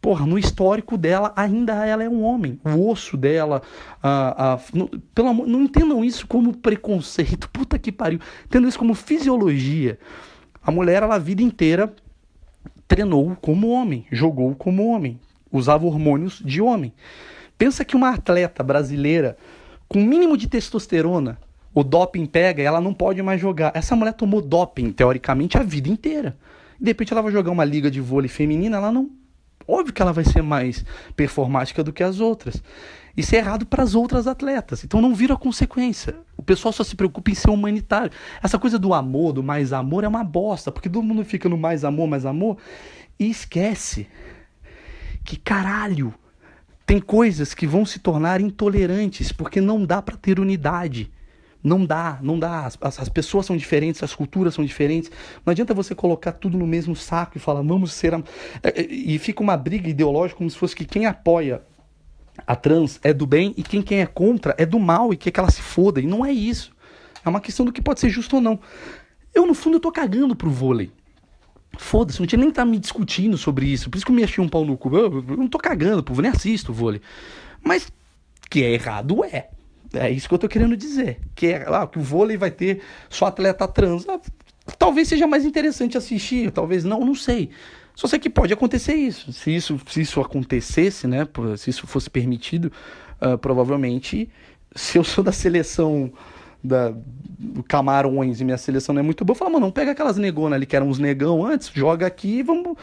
[0.00, 2.58] porra, no histórico dela ainda ela é um homem.
[2.64, 3.62] O osso dela,
[4.02, 8.18] a, a, no, pelo amor, não entendam isso como preconceito, puta que pariu.
[8.46, 9.98] Entendam isso como fisiologia.
[10.62, 11.92] A mulher, ela a vida inteira
[12.88, 15.18] treinou como homem, jogou como homem,
[15.52, 16.92] usava hormônios de homem.
[17.56, 19.36] Pensa que uma atleta brasileira
[19.88, 21.38] com mínimo de testosterona,
[21.74, 23.72] o doping pega e ela não pode mais jogar.
[23.74, 26.36] Essa mulher tomou doping, teoricamente, a vida inteira.
[26.80, 29.10] De repente ela vai jogar uma liga de vôlei feminina, ela não.
[29.70, 32.62] Óbvio que ela vai ser mais performática do que as outras.
[33.16, 34.82] Isso é errado para as outras atletas.
[34.82, 36.16] Então não vira consequência.
[36.36, 38.12] O pessoal só se preocupa em ser humanitário.
[38.42, 41.56] Essa coisa do amor, do mais amor, é uma bosta, porque todo mundo fica no
[41.56, 42.56] mais amor, mais amor,
[43.18, 44.08] e esquece
[45.24, 46.14] que caralho,
[46.86, 51.10] tem coisas que vão se tornar intolerantes, porque não dá para ter unidade.
[51.62, 52.66] Não dá, não dá.
[52.66, 55.10] As, as, pessoas são diferentes, as culturas são diferentes.
[55.44, 58.14] Não adianta você colocar tudo no mesmo saco e falar, vamos ser.
[58.14, 58.22] A...
[58.62, 61.62] É, é, e fica uma briga ideológica como se fosse que quem apoia
[62.46, 65.30] a trans é do bem e quem, quem é contra é do mal e quer
[65.30, 66.00] que ela se foda.
[66.00, 66.72] E não é isso.
[67.24, 68.58] É uma questão do que pode ser justo ou não.
[69.34, 70.90] Eu, no fundo, eu tô cagando pro vôlei.
[71.78, 73.88] Foda-se, não tinha nem que tá me discutindo sobre isso.
[73.90, 74.96] Por isso que eu me achei um pau no cu.
[74.96, 77.02] Eu, eu não tô cagando vôlei, nem assisto vôlei.
[77.62, 77.92] Mas
[78.48, 79.50] que é errado é.
[79.94, 81.18] É isso que eu tô querendo dizer.
[81.34, 84.06] Que, é, ah, que o vôlei vai ter só atleta trans.
[84.08, 84.20] Ah,
[84.78, 87.50] talvez seja mais interessante assistir, talvez não, não sei.
[87.94, 89.32] Só sei que pode acontecer isso.
[89.32, 91.26] Se isso, se isso acontecesse, né?
[91.56, 92.72] Se isso fosse permitido,
[93.20, 94.30] uh, provavelmente,
[94.74, 96.12] se eu sou da seleção
[96.62, 96.94] da,
[97.38, 100.16] do Camarões e minha seleção não é muito boa, eu falo, mano, não pega aquelas
[100.16, 102.76] negonas ali que eram uns negão antes, joga aqui e vamos.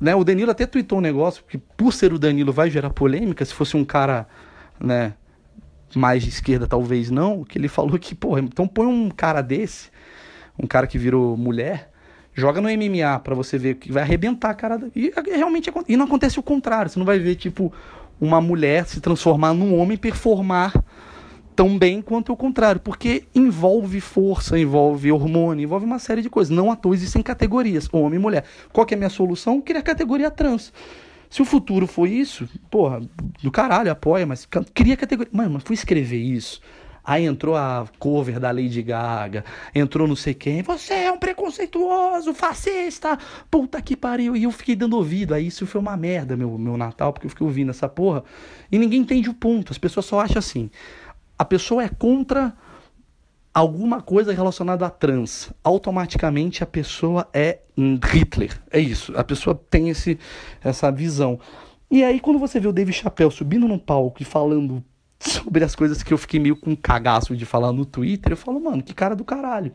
[0.00, 0.14] Né?
[0.14, 3.54] O Danilo até tweetou um negócio, que por ser o Danilo vai gerar polêmica, se
[3.54, 4.26] fosse um cara,
[4.78, 5.14] né,
[5.94, 9.90] mais de esquerda talvez não, que ele falou que, pô, então põe um cara desse,
[10.58, 11.90] um cara que virou mulher,
[12.36, 14.80] Joga no MMA para você ver que vai arrebentar a cara.
[14.94, 16.90] E realmente e não acontece o contrário.
[16.90, 17.72] Você não vai ver tipo
[18.20, 20.72] uma mulher se transformar num homem performar
[21.54, 26.50] tão bem quanto o contrário, porque envolve força, envolve hormônio, envolve uma série de coisas.
[26.50, 28.44] Não à toa existem categorias, homem e mulher.
[28.72, 29.60] Qual que é a minha solução?
[29.60, 30.72] Criar categoria trans.
[31.34, 33.00] Se o futuro for isso, porra,
[33.42, 35.32] do caralho, apoia, mas cria categoria.
[35.34, 36.60] Mano, mas fui escrever isso.
[37.04, 39.44] Aí entrou a cover da Lady Gaga,
[39.74, 40.62] entrou não sei quem.
[40.62, 43.18] Você é um preconceituoso, fascista,
[43.50, 44.36] puta que pariu.
[44.36, 45.34] E eu fiquei dando ouvido.
[45.34, 48.22] Aí isso foi uma merda, meu, meu Natal, porque eu fiquei ouvindo essa porra.
[48.70, 49.72] E ninguém entende o ponto.
[49.72, 50.70] As pessoas só acham assim.
[51.36, 52.56] A pessoa é contra
[53.54, 55.52] alguma coisa relacionada a trans.
[55.62, 58.60] Automaticamente a pessoa é Hitler.
[58.70, 59.16] É isso.
[59.16, 60.18] A pessoa tem esse,
[60.62, 61.38] essa visão.
[61.90, 64.82] E aí, quando você vê o Dave Chappelle subindo num palco e falando
[65.20, 68.60] sobre as coisas que eu fiquei meio com cagaço de falar no Twitter, eu falo,
[68.60, 69.72] mano, que cara do caralho.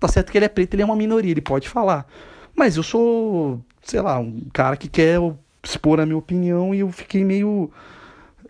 [0.00, 2.06] Tá certo que ele é preto, ele é uma minoria, ele pode falar.
[2.56, 5.20] Mas eu sou, sei lá, um cara que quer
[5.62, 7.70] expor a minha opinião e eu fiquei meio,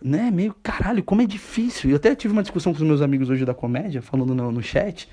[0.03, 1.89] né, meio, caralho, como é difícil.
[1.89, 4.61] Eu até tive uma discussão com os meus amigos hoje da comédia, falando no, no
[4.61, 5.07] chat,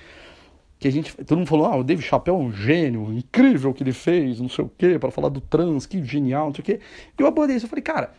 [0.79, 3.75] que a gente, todo mundo falou, ah, o Dave Chappelle é um gênio, incrível o
[3.75, 6.63] que ele fez, não sei o quê, para falar do trans, que genial, não sei
[6.63, 6.81] o quê.
[7.19, 8.13] E eu abordei isso, eu falei, cara,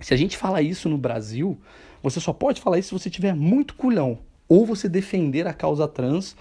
[0.00, 1.58] se a gente fala isso no Brasil,
[2.02, 4.18] você só pode falar isso se você tiver muito culhão.
[4.48, 6.34] Ou você defender a causa trans,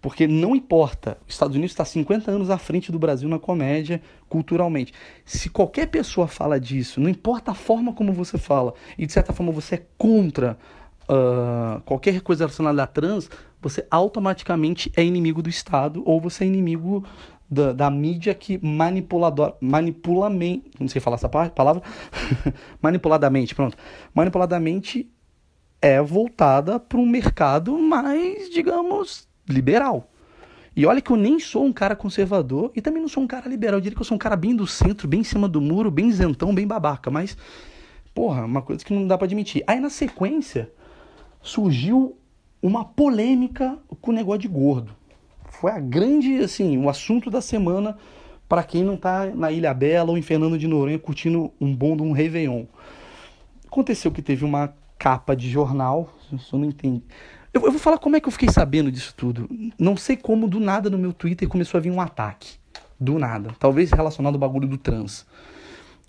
[0.00, 1.18] porque não importa.
[1.26, 4.92] Os Estados Unidos está 50 anos à frente do Brasil na comédia, culturalmente.
[5.24, 9.32] Se qualquer pessoa fala disso, não importa a forma como você fala, e de certa
[9.32, 10.56] forma você é contra
[11.02, 13.28] uh, qualquer coisa relacionada a trans,
[13.60, 17.04] você automaticamente é inimigo do Estado ou você é inimigo
[17.50, 21.82] da, da mídia que manipulador, manipulamento, não sei falar essa palavra,
[22.80, 23.76] manipuladamente, pronto,
[24.14, 25.10] manipuladamente
[25.82, 30.10] é voltada para um mercado mais, digamos, liberal.
[30.76, 33.48] E olha que eu nem sou um cara conservador e também não sou um cara
[33.48, 33.78] liberal.
[33.78, 35.90] Eu diria que eu sou um cara bem do centro, bem em cima do muro,
[35.90, 37.10] bem isentão, bem babaca.
[37.10, 37.36] Mas,
[38.14, 39.64] porra, uma coisa que não dá para admitir.
[39.66, 40.70] Aí na sequência
[41.42, 42.16] surgiu
[42.62, 44.94] uma polêmica com o negócio de gordo.
[45.50, 47.96] Foi a grande, assim, o assunto da semana
[48.48, 51.96] para quem não tá na Ilha Bela ou em Fernando de Noronha curtindo um bom
[51.96, 52.64] de um Réveillon.
[53.66, 56.12] Aconteceu que teve uma capa de jornal,
[56.52, 57.02] eu não entendi.
[57.52, 59.48] Eu, eu, vou falar como é que eu fiquei sabendo disso tudo.
[59.78, 62.58] Não sei como, do nada, no meu Twitter começou a vir um ataque.
[62.98, 63.50] Do nada.
[63.58, 65.26] Talvez relacionado ao bagulho do trans.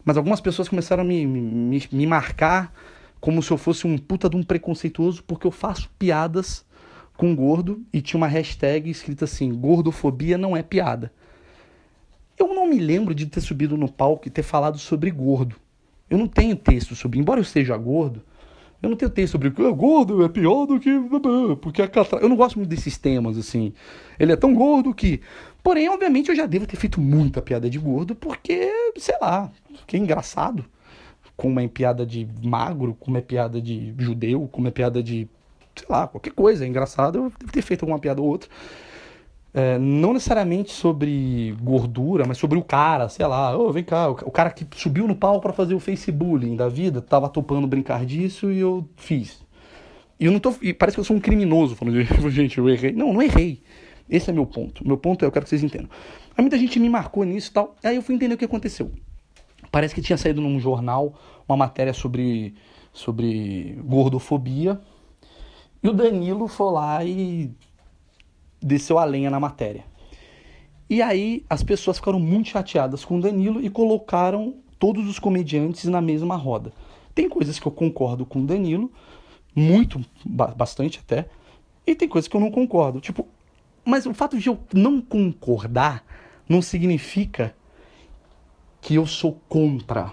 [0.05, 2.71] Mas algumas pessoas começaram a me, me, me marcar
[3.19, 6.65] como se eu fosse um puta de um preconceituoso porque eu faço piadas
[7.15, 11.11] com gordo e tinha uma hashtag escrita assim: gordofobia não é piada.
[12.37, 15.55] Eu não me lembro de ter subido no palco e ter falado sobre gordo.
[16.09, 18.23] Eu não tenho texto sobre, embora eu seja gordo,
[18.81, 20.89] eu não tenho texto sobre é gordo é pior do que.
[21.61, 22.19] Porque a catra...
[22.19, 23.73] Eu não gosto muito desses temas, assim.
[24.19, 25.21] Ele é tão gordo que.
[25.61, 29.51] Porém, obviamente, eu já devo ter feito muita piada de gordo, porque, sei lá,
[29.85, 30.65] que é engraçado.
[31.37, 35.27] Como é piada de magro, como é piada de judeu, como é piada de.
[35.75, 36.65] sei lá, qualquer coisa.
[36.65, 38.49] É engraçado, eu devo ter feito alguma piada ou outra.
[39.53, 44.31] É, não necessariamente sobre gordura, mas sobre o cara, sei lá, oh, vem cá, o
[44.31, 48.49] cara que subiu no palco para fazer o Facebook da vida, tava topando brincar disso
[48.49, 49.43] e eu fiz.
[50.17, 52.93] E eu não tô, parece que eu sou um criminoso falando, gente, eu errei.
[52.93, 53.61] Não, não errei.
[54.09, 54.87] Esse é meu ponto.
[54.87, 55.89] Meu ponto é, eu quero que vocês entendam.
[56.37, 58.91] Aí muita gente me marcou nisso e tal, aí eu fui entender o que aconteceu.
[59.69, 61.13] Parece que tinha saído num jornal
[61.47, 62.55] uma matéria sobre,
[62.93, 64.79] sobre gordofobia,
[65.83, 67.51] e o Danilo foi lá e
[68.61, 69.85] desceu a lenha na matéria.
[70.89, 75.85] E aí as pessoas ficaram muito chateadas com o Danilo e colocaram todos os comediantes
[75.85, 76.73] na mesma roda.
[77.15, 78.91] Tem coisas que eu concordo com o Danilo,
[79.55, 81.29] muito, bastante até,
[81.85, 82.99] e tem coisas que eu não concordo.
[82.99, 83.27] Tipo,
[83.85, 86.03] mas o fato de eu não concordar
[86.47, 87.55] não significa
[88.81, 90.11] que eu sou contra.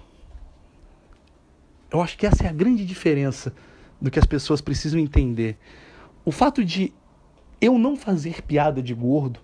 [1.90, 3.54] Eu acho que essa é a grande diferença
[4.00, 5.56] do que as pessoas precisam entender.
[6.24, 6.92] O fato de
[7.60, 9.40] eu não fazer piada de gordo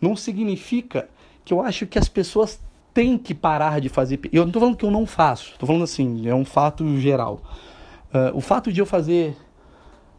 [0.00, 1.08] não significa
[1.44, 2.60] que eu acho que as pessoas
[2.92, 4.18] têm que parar de fazer.
[4.32, 7.42] Eu não estou falando que eu não faço, estou falando assim, é um fato geral.
[8.12, 9.36] Uh, o fato de eu fazer,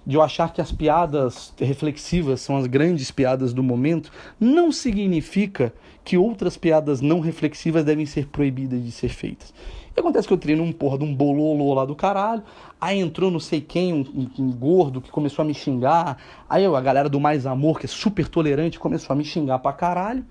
[0.05, 5.73] de eu achar que as piadas reflexivas são as grandes piadas do momento, não significa
[6.03, 9.53] que outras piadas não reflexivas devem ser proibidas de ser feitas.
[9.97, 12.43] E acontece que eu treino um porra de um bololô lá do caralho.
[12.79, 16.19] Aí entrou não sei quem, um, um, um, gordo que começou a me xingar.
[16.47, 19.73] Aí a galera do Mais Amor, que é super tolerante, começou a me xingar pra
[19.73, 20.23] caralho,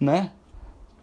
[0.00, 0.30] né?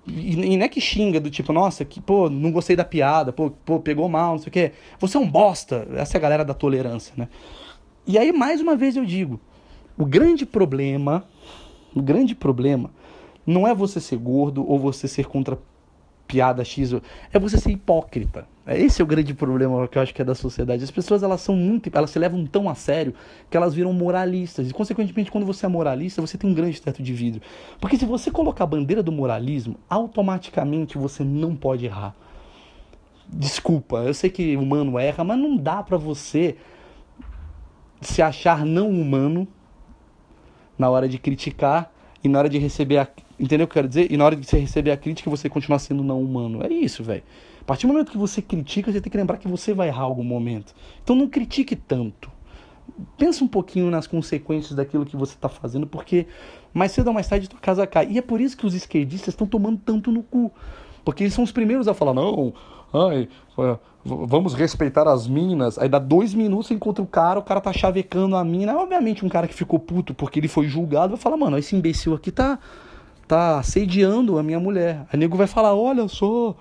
[0.08, 3.32] E, e não é que xinga do tipo, nossa, que, pô, não gostei da piada,
[3.32, 4.72] pô, pô, pegou mal, não sei o quê.
[5.00, 5.88] Você é um bosta.
[5.93, 7.28] Essa é a galera da tolerância, né?
[8.08, 9.39] E aí, mais uma vez eu digo,
[9.95, 11.26] o grande problema,
[11.95, 12.89] o grande problema
[13.45, 15.60] não é você ser gordo ou você ser contra
[16.30, 16.94] piada X,
[17.34, 18.48] é você ser hipócrita.
[18.63, 20.84] É, esse é o grande problema que eu acho que é da sociedade.
[20.84, 23.15] As pessoas elas são muito, elas se levam tão a sério
[23.50, 24.70] que elas viram moralistas.
[24.70, 27.42] E consequentemente, quando você é moralista, você tem um grande teto de vidro.
[27.82, 32.15] Porque se você colocar a bandeira do moralismo, automaticamente você não pode errar.
[33.28, 36.56] Desculpa, eu sei que humano erra, mas não dá para você
[38.02, 39.48] se achar não humano
[40.78, 41.92] na hora de criticar
[42.24, 43.08] e na hora de receber a.
[43.39, 44.12] Entendeu o que eu quero dizer?
[44.12, 46.63] E na hora de você receber a crítica, você continuar sendo não humano.
[46.63, 47.23] É isso, velho.
[47.62, 50.04] A partir do momento que você critica, você tem que lembrar que você vai errar
[50.04, 50.73] algum momento.
[51.04, 52.30] Então não critique tanto.
[53.17, 56.28] Pensa um pouquinho nas consequências daquilo que você está fazendo, porque
[56.73, 58.08] mais cedo ou mais tarde tua casa cai.
[58.10, 60.52] E é por isso que os esquerdistas estão tomando tanto no cu.
[61.06, 62.54] Porque eles são os primeiros a falar, não,
[62.93, 63.30] ai,
[64.04, 65.78] vamos respeitar as minas.
[65.78, 68.78] Aí dá dois minutos, você encontra o cara, o cara tá chavecando a mina.
[68.78, 72.13] Obviamente, um cara que ficou puto porque ele foi julgado vai falar, mano, esse imbecil
[72.13, 72.60] aqui tá,
[73.30, 75.06] tá assediando a minha mulher.
[75.13, 76.56] O nego vai falar, olha só,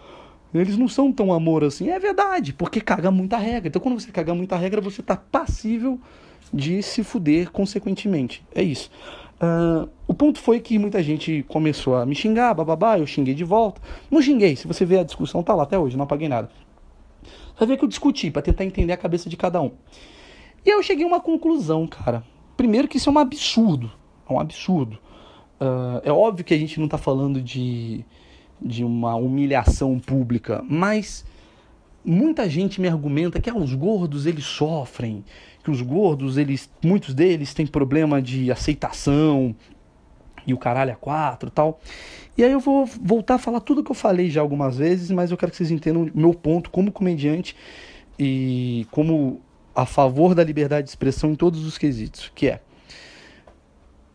[0.52, 1.88] eles não são tão amor assim.
[1.88, 3.68] É verdade, porque caga muita regra.
[3.68, 5.98] Então, quando você caga muita regra, você tá passível
[6.52, 8.44] de se fuder consequentemente.
[8.54, 8.90] É isso.
[9.40, 13.44] Uh, o ponto foi que muita gente começou a me xingar, bababá, eu xinguei de
[13.44, 13.80] volta.
[14.10, 16.50] Não xinguei, se você ver a discussão tá lá até hoje, não apaguei nada.
[17.58, 19.72] Vai ver que eu discuti para tentar entender a cabeça de cada um.
[20.66, 22.22] E aí eu cheguei a uma conclusão, cara.
[22.58, 23.90] Primeiro que isso é um absurdo.
[24.28, 24.98] É um absurdo.
[25.60, 28.04] Uh, é óbvio que a gente não está falando de,
[28.60, 31.24] de uma humilhação pública, mas
[32.04, 35.24] muita gente me argumenta que ah, os gordos eles sofrem,
[35.62, 39.54] que os gordos, eles, muitos deles têm problema de aceitação
[40.46, 41.80] e o caralho é quatro tal.
[42.36, 45.30] E aí eu vou voltar a falar tudo que eu falei já algumas vezes, mas
[45.30, 47.56] eu quero que vocês entendam meu ponto como comediante
[48.18, 49.40] e como
[49.74, 52.60] a favor da liberdade de expressão em todos os quesitos, que é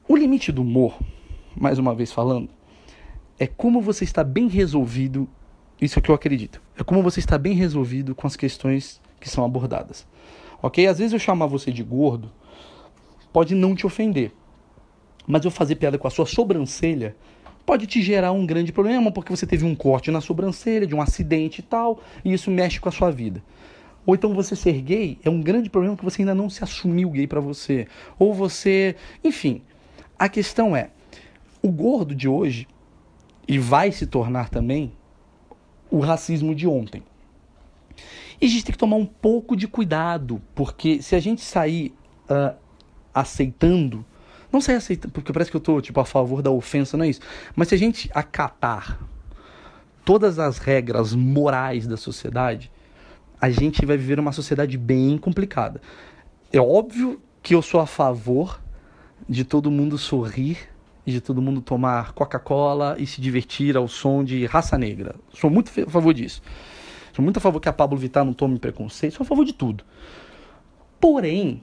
[0.07, 0.97] o limite do humor,
[1.55, 2.49] mais uma vez falando,
[3.39, 5.27] é como você está bem resolvido,
[5.81, 9.29] isso é que eu acredito, é como você está bem resolvido com as questões que
[9.29, 10.05] são abordadas.
[10.61, 10.87] Ok?
[10.87, 12.31] Às vezes eu chamar você de gordo
[13.31, 14.31] pode não te ofender,
[15.27, 17.15] mas eu fazer piada com a sua sobrancelha
[17.65, 21.01] pode te gerar um grande problema, porque você teve um corte na sobrancelha, de um
[21.01, 23.41] acidente e tal, e isso mexe com a sua vida.
[24.05, 27.09] Ou então você ser gay é um grande problema que você ainda não se assumiu
[27.09, 27.87] gay para você.
[28.19, 28.95] Ou você.
[29.23, 29.61] Enfim.
[30.19, 30.89] A questão é:
[31.63, 32.67] o gordo de hoje,
[33.47, 34.91] e vai se tornar também,
[35.89, 37.01] o racismo de ontem.
[38.41, 41.93] E a gente tem que tomar um pouco de cuidado, porque se a gente sair
[42.29, 42.55] uh,
[43.13, 44.05] aceitando,
[44.51, 47.09] não sair aceitando, porque parece que eu estou tipo, a favor da ofensa, não é
[47.09, 47.21] isso,
[47.55, 48.99] mas se a gente acatar
[50.03, 52.69] todas as regras morais da sociedade,
[53.39, 55.81] a gente vai viver uma sociedade bem complicada.
[56.51, 58.61] É óbvio que eu sou a favor
[59.29, 60.72] de todo mundo sorrir
[61.05, 65.15] e de todo mundo tomar Coca-Cola e se divertir ao som de raça negra.
[65.33, 66.41] Sou muito a favor disso.
[67.13, 69.53] Sou muito a favor que a Pablo Vittar não tome preconceito, sou a favor de
[69.53, 69.83] tudo.
[70.99, 71.61] Porém,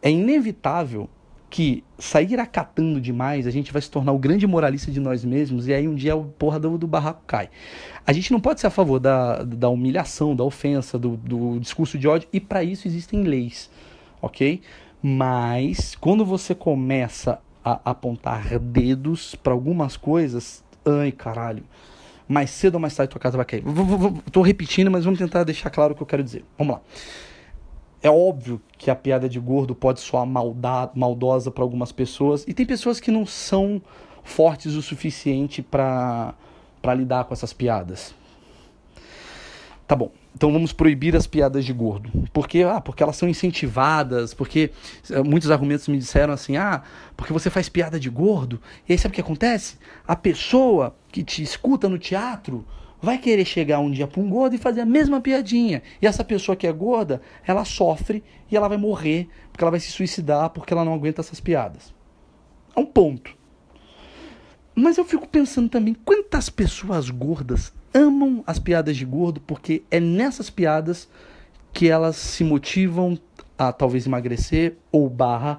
[0.00, 1.08] é inevitável
[1.48, 5.68] que sair acatando demais, a gente vai se tornar o grande moralista de nós mesmos
[5.68, 7.48] e aí um dia o porra do, do barraco cai.
[8.06, 11.98] A gente não pode ser a favor da, da humilhação, da ofensa, do, do discurso
[11.98, 13.70] de ódio e para isso existem leis,
[14.20, 14.60] ok?
[15.02, 21.64] Mas quando você começa a apontar dedos para algumas coisas, ai caralho,
[22.28, 23.64] mais cedo ou mais tarde tua casa vai cair.
[24.24, 26.44] Estou repetindo, mas vamos tentar deixar claro o que eu quero dizer.
[26.56, 26.80] Vamos lá.
[28.00, 32.54] É óbvio que a piada de gordo pode soar malda, maldosa para algumas pessoas, e
[32.54, 33.82] tem pessoas que não são
[34.22, 36.34] fortes o suficiente para
[36.96, 38.14] lidar com essas piadas.
[39.86, 40.10] Tá bom.
[40.34, 42.10] Então vamos proibir as piadas de gordo.
[42.32, 44.72] Porque, ah, porque elas são incentivadas, porque
[45.10, 46.82] eh, muitos argumentos me disseram assim: "Ah,
[47.16, 48.60] porque você faz piada de gordo".
[48.88, 49.78] E aí sabe o que acontece?
[50.06, 52.66] A pessoa que te escuta no teatro
[53.00, 55.82] vai querer chegar um dia para um gordo e fazer a mesma piadinha.
[56.02, 59.80] E essa pessoa que é gorda, ela sofre e ela vai morrer, porque ela vai
[59.80, 61.94] se suicidar porque ela não aguenta essas piadas.
[62.74, 63.36] É um ponto.
[64.78, 69.98] Mas eu fico pensando também quantas pessoas gordas amam as piadas de gordo porque é
[69.98, 71.08] nessas piadas
[71.72, 73.18] que elas se motivam
[73.56, 75.58] a talvez emagrecer ou barra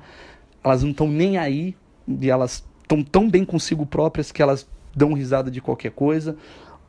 [0.63, 1.75] elas não estão nem aí
[2.07, 6.37] e elas estão tão bem consigo próprias que elas dão risada de qualquer coisa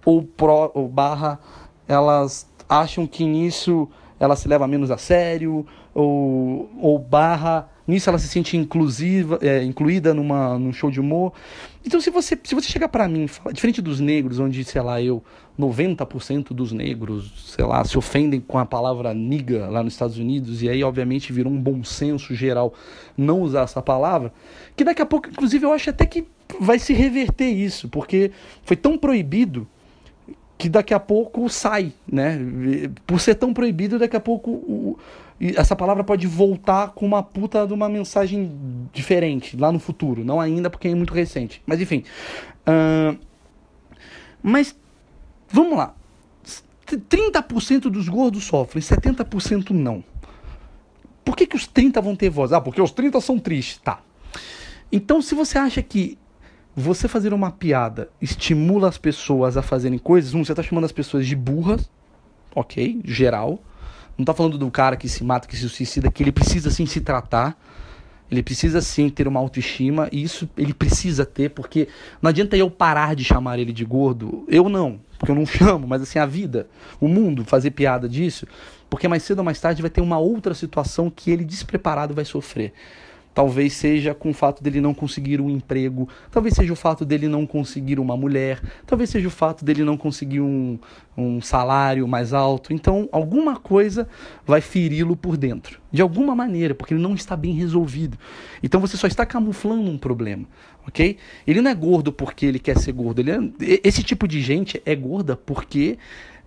[0.05, 0.29] ou,
[0.75, 1.41] ou barra
[1.87, 3.89] elas acham que nisso
[4.21, 9.65] ela se leva menos a sério ou, ou barra Nisso ela se sente inclusiva, é,
[9.65, 11.33] incluída numa, num show de humor.
[11.87, 15.25] Então, se você, se você chegar para mim, diferente dos negros, onde, sei lá, eu,
[15.59, 20.63] 90% dos negros, sei lá, se ofendem com a palavra niga lá nos Estados Unidos,
[20.63, 22.75] e aí, obviamente, virou um bom senso geral
[23.17, 24.35] não usar essa palavra,
[24.77, 26.27] que daqui a pouco, inclusive, eu acho até que
[26.61, 28.31] vai se reverter isso, porque
[28.65, 29.67] foi tão proibido
[30.59, 32.39] que daqui a pouco sai, né?
[33.07, 34.99] Por ser tão proibido, daqui a pouco o,
[35.41, 40.25] essa palavra pode voltar com uma puta de uma mensagem diferente lá no futuro.
[40.25, 41.63] Não ainda, porque é muito recente.
[41.67, 42.03] Mas enfim.
[42.67, 43.19] Uh,
[44.43, 44.77] mas
[45.49, 45.95] vamos lá.
[46.87, 50.03] 30% dos gordos sofrem, 70% não.
[51.25, 52.53] Por que, que os 30 vão ter voz?
[52.53, 53.79] Ah, porque os 30 são tristes.
[53.79, 54.01] Tá.
[54.91, 56.19] Então, se você acha que
[56.75, 60.93] você fazer uma piada estimula as pessoas a fazerem coisas, um, você está chamando as
[60.93, 61.91] pessoas de burras,
[62.55, 63.61] ok, geral.
[64.19, 66.85] Não tá falando do cara que se mata, que se suicida, que ele precisa sim
[66.85, 67.57] se tratar.
[68.31, 71.89] Ele precisa sim ter uma autoestima, e isso ele precisa ter, porque
[72.21, 74.45] não adianta eu parar de chamar ele de gordo.
[74.49, 76.69] Eu não, porque eu não chamo, mas assim, a vida,
[77.01, 78.47] o mundo, fazer piada disso,
[78.91, 82.25] porque mais cedo ou mais tarde vai ter uma outra situação que ele despreparado vai
[82.25, 82.75] sofrer.
[83.39, 87.29] Talvez seja com o fato dele não conseguir um emprego, talvez seja o fato dele
[87.29, 90.77] não conseguir uma mulher, talvez seja o fato dele não conseguir um,
[91.17, 92.73] um salário mais alto.
[92.73, 94.09] Então, alguma coisa
[94.45, 98.19] vai feri-lo por dentro, de alguma maneira, porque ele não está bem resolvido.
[98.61, 100.45] Então, você só está camuflando um problema,
[100.85, 101.17] ok?
[101.47, 103.21] Ele não é gordo porque ele quer ser gordo.
[103.21, 103.39] Ele é,
[103.85, 105.97] esse tipo de gente é gorda porque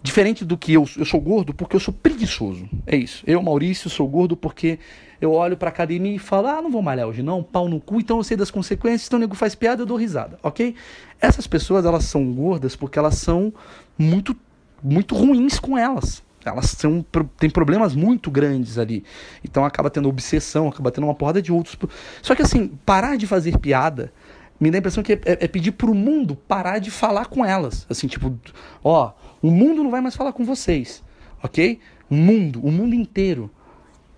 [0.03, 2.67] Diferente do que eu, eu sou gordo porque eu sou preguiçoso.
[2.87, 3.23] É isso.
[3.27, 4.79] Eu, Maurício, sou gordo porque
[5.21, 7.99] eu olho pra academia e falo, ah, não vou malhar hoje não, pau no cu,
[7.99, 10.73] então eu sei das consequências, então o nego faz piada, eu dou risada, ok?
[11.21, 13.53] Essas pessoas, elas são gordas porque elas são
[13.95, 14.35] muito,
[14.83, 16.23] muito ruins com elas.
[16.43, 17.05] Elas são,
[17.37, 19.03] têm problemas muito grandes ali.
[19.43, 21.77] Então acaba tendo obsessão, acaba tendo uma porrada de outros.
[22.19, 24.11] Só que assim, parar de fazer piada
[24.59, 27.43] me dá a impressão que é, é, é pedir pro mundo parar de falar com
[27.45, 27.85] elas.
[27.89, 28.35] Assim, tipo,
[28.83, 29.11] ó,
[29.41, 31.03] o mundo não vai mais falar com vocês,
[31.43, 31.79] ok?
[32.09, 33.49] O mundo, o mundo inteiro.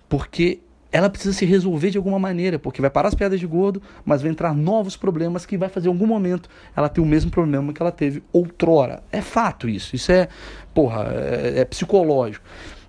[0.08, 0.60] Porque
[0.94, 4.22] ela precisa se resolver de alguma maneira, porque vai parar as piadas de gordo, mas
[4.22, 7.72] vai entrar novos problemas que vai fazer em algum momento ela ter o mesmo problema
[7.72, 9.02] que ela teve outrora.
[9.10, 10.28] É fato isso, isso é,
[10.72, 12.44] porra, é, é psicológico.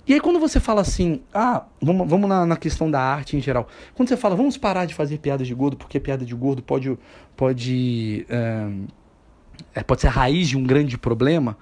[0.08, 3.42] E aí quando você fala assim, ah, vamos, vamos na, na, questão da arte em
[3.42, 6.62] geral, quando você fala, vamos parar de fazer piadas de gordo, porque piada de gordo
[6.62, 6.96] pode,
[7.36, 8.24] pode,
[9.74, 11.58] é, pode ser a raiz de um grande problema,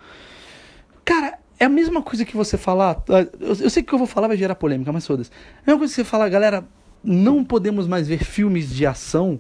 [1.03, 3.03] cara, é a mesma coisa que você falar.
[3.09, 5.29] Ah, eu, sei que o que eu vou falar vai gerar polêmica, mas foda-se.
[5.31, 6.65] É a mesma coisa que você falar, galera,
[7.03, 9.39] não podemos mais ver filmes de ação,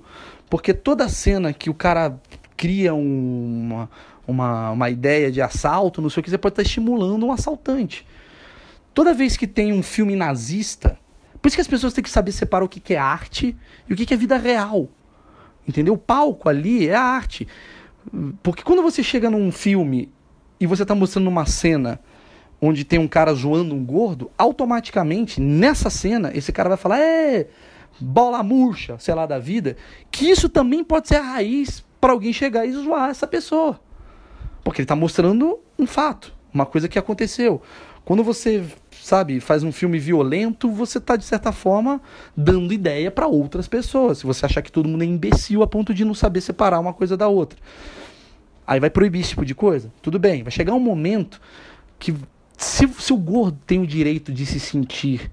[0.49, 2.19] porque toda cena que o cara
[2.55, 3.89] cria uma,
[4.27, 8.05] uma, uma ideia de assalto, não sei o que, você pode estar estimulando um assaltante.
[8.93, 10.99] Toda vez que tem um filme nazista,
[11.41, 13.55] por isso que as pessoas têm que saber separar o que, que é arte
[13.89, 14.87] e o que, que é vida real.
[15.67, 15.95] Entendeu?
[15.95, 17.47] O palco ali é a arte.
[18.41, 20.11] Porque quando você chega num filme
[20.63, 21.99] e você está mostrando uma cena
[22.61, 27.47] onde tem um cara zoando um gordo, automaticamente, nessa cena, esse cara vai falar, é,
[27.99, 29.75] bola murcha, sei lá, da vida,
[30.09, 33.77] que isso também pode ser a raiz para alguém chegar e zoar essa pessoa.
[34.63, 37.61] Porque ele está mostrando um fato, uma coisa que aconteceu.
[38.05, 38.63] Quando você,
[39.01, 42.01] sabe, faz um filme violento, você está de certa forma
[42.37, 44.19] dando ideia para outras pessoas.
[44.19, 46.93] Se você achar que todo mundo é imbecil a ponto de não saber separar uma
[46.93, 47.59] coisa da outra.
[48.65, 49.91] Aí vai proibir esse tipo de coisa?
[50.01, 51.39] Tudo bem, vai chegar um momento
[51.99, 52.15] que
[52.57, 55.31] se, se o gordo tem o direito de se sentir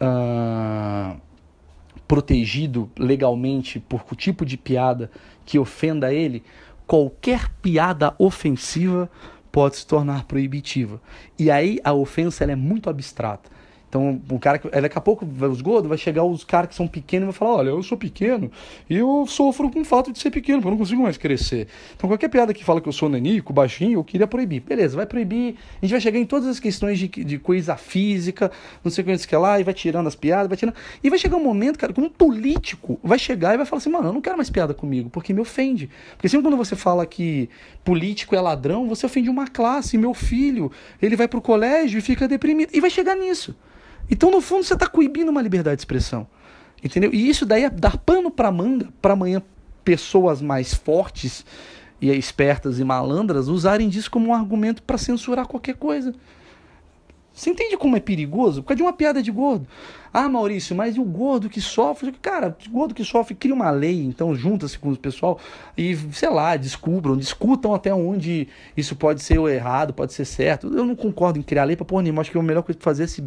[0.00, 1.20] uh,
[2.08, 5.10] protegido legalmente por o tipo de piada
[5.46, 6.42] que ofenda ele,
[6.86, 9.10] qualquer piada ofensiva
[9.50, 11.00] pode se tornar proibitiva.
[11.38, 13.50] E aí a ofensa é muito abstrata.
[13.92, 14.70] Então, o cara que.
[14.70, 17.56] Daqui a pouco, os gordos, vai chegar os caras que são pequenos e vai falar:
[17.56, 18.50] olha, eu sou pequeno
[18.88, 21.68] e eu sofro com o fato de ser pequeno, porque eu não consigo mais crescer.
[21.94, 24.60] Então, qualquer piada que fala que eu sou nanico, baixinho, eu queria proibir.
[24.60, 25.56] Beleza, vai proibir.
[25.76, 28.50] A gente vai chegar em todas as questões de, de coisa física,
[28.82, 30.74] não sei o que lá, e vai tirando as piadas, vai tirando.
[31.04, 33.90] E vai chegar um momento, cara, que um político vai chegar e vai falar assim:
[33.90, 35.90] mano, eu não quero mais piada comigo, porque me ofende.
[36.12, 37.50] Porque sempre quando você fala que
[37.84, 39.98] político é ladrão, você ofende uma classe.
[39.98, 40.72] Meu filho,
[41.02, 42.70] ele vai pro colégio e fica deprimido.
[42.72, 43.54] E vai chegar nisso.
[44.10, 46.26] Então, no fundo, você está coibindo uma liberdade de expressão.
[46.82, 47.12] Entendeu?
[47.12, 49.40] E isso daí é dar pano para manga para amanhã
[49.84, 51.44] pessoas mais fortes
[52.00, 56.12] e espertas e malandras usarem disso como um argumento para censurar qualquer coisa.
[57.34, 58.62] Você entende como é perigoso?
[58.62, 59.66] Por causa de uma piada de gordo.
[60.12, 62.12] Ah, Maurício, mas e o gordo que sofre?
[62.12, 65.40] Cara, o gordo que sofre cria uma lei, então junta-se com o pessoal
[65.76, 70.66] e, sei lá, descubram, discutam até onde isso pode ser errado, pode ser certo.
[70.66, 72.20] Eu não concordo em criar lei pra porra nenhuma.
[72.20, 73.24] Acho que a melhor coisa pra fazer é se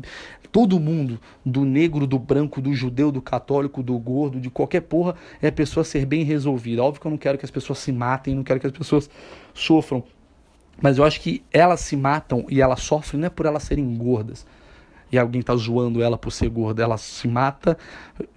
[0.51, 5.15] todo mundo, do negro, do branco, do judeu, do católico, do gordo, de qualquer porra,
[5.41, 6.83] é a pessoa ser bem resolvida.
[6.83, 9.09] Óbvio que eu não quero que as pessoas se matem, não quero que as pessoas
[9.53, 10.03] sofram
[10.81, 13.95] mas eu acho que elas se matam e elas sofrem não é por elas serem
[13.95, 14.45] gordas.
[15.11, 16.83] E alguém está zoando ela por ser gorda.
[16.83, 17.77] Ela se mata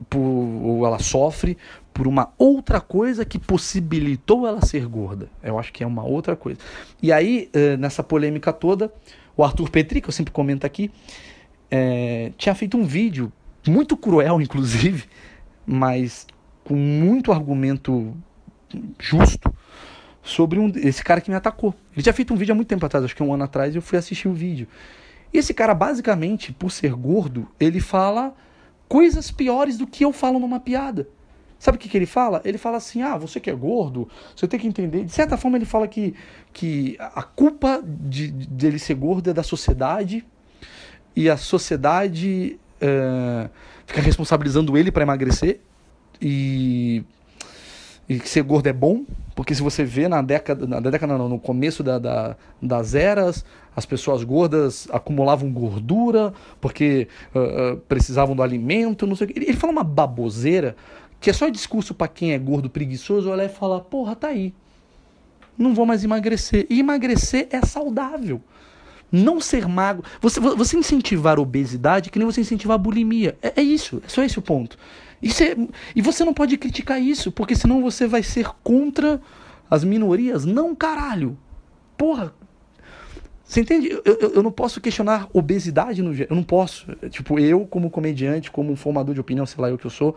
[0.08, 1.56] por, ou ela sofre
[1.92, 5.28] por uma outra coisa que possibilitou ela ser gorda.
[5.42, 6.60] Eu acho que é uma outra coisa.
[7.02, 8.92] E aí, eh, nessa polêmica toda,
[9.36, 10.90] o Arthur Petri, que eu sempre comento aqui,
[11.70, 13.32] é, tinha feito um vídeo,
[13.66, 15.04] muito cruel, inclusive,
[15.66, 16.26] mas
[16.64, 18.14] com muito argumento
[18.98, 19.52] justo,
[20.28, 21.74] sobre um, esse cara que me atacou.
[21.94, 23.80] Ele tinha feito um vídeo há muito tempo atrás, acho que um ano atrás, eu
[23.80, 24.68] fui assistir o vídeo.
[25.32, 28.34] E esse cara, basicamente, por ser gordo, ele fala
[28.86, 31.08] coisas piores do que eu falo numa piada.
[31.58, 32.40] Sabe o que, que ele fala?
[32.44, 35.04] Ele fala assim: ah, você que é gordo, você tem que entender.
[35.04, 36.14] De certa forma, ele fala que,
[36.52, 40.24] que a culpa de, de ele ser gordo é da sociedade
[41.16, 43.48] e a sociedade é,
[43.86, 45.60] fica responsabilizando ele para emagrecer.
[46.20, 47.02] E
[48.08, 49.04] e que ser gordo é bom,
[49.34, 53.44] porque se você vê na década, na década não, no começo da, da, das eras,
[53.76, 59.38] as pessoas gordas acumulavam gordura porque uh, uh, precisavam do alimento, não sei o que.
[59.38, 60.74] Ele, ele fala uma baboseira
[61.20, 64.54] que é só discurso para quem é gordo preguiçoso olhar e falar, porra, tá aí.
[65.56, 66.66] Não vou mais emagrecer.
[66.70, 68.40] E emagrecer é saudável.
[69.10, 70.04] Não ser magro.
[70.20, 73.36] Você, você incentivar obesidade que nem você incentivar bulimia.
[73.42, 74.00] É, é isso.
[74.04, 74.78] É só esse o ponto.
[75.22, 75.56] É,
[75.94, 79.20] e você não pode criticar isso, porque senão você vai ser contra
[79.70, 80.44] as minorias.
[80.44, 81.36] Não, caralho.
[81.96, 82.32] Porra.
[83.44, 83.88] Você entende?
[83.88, 86.86] Eu, eu, eu não posso questionar obesidade no Eu não posso.
[87.10, 90.14] Tipo, eu, como comediante, como formador de opinião, sei lá o que eu sou,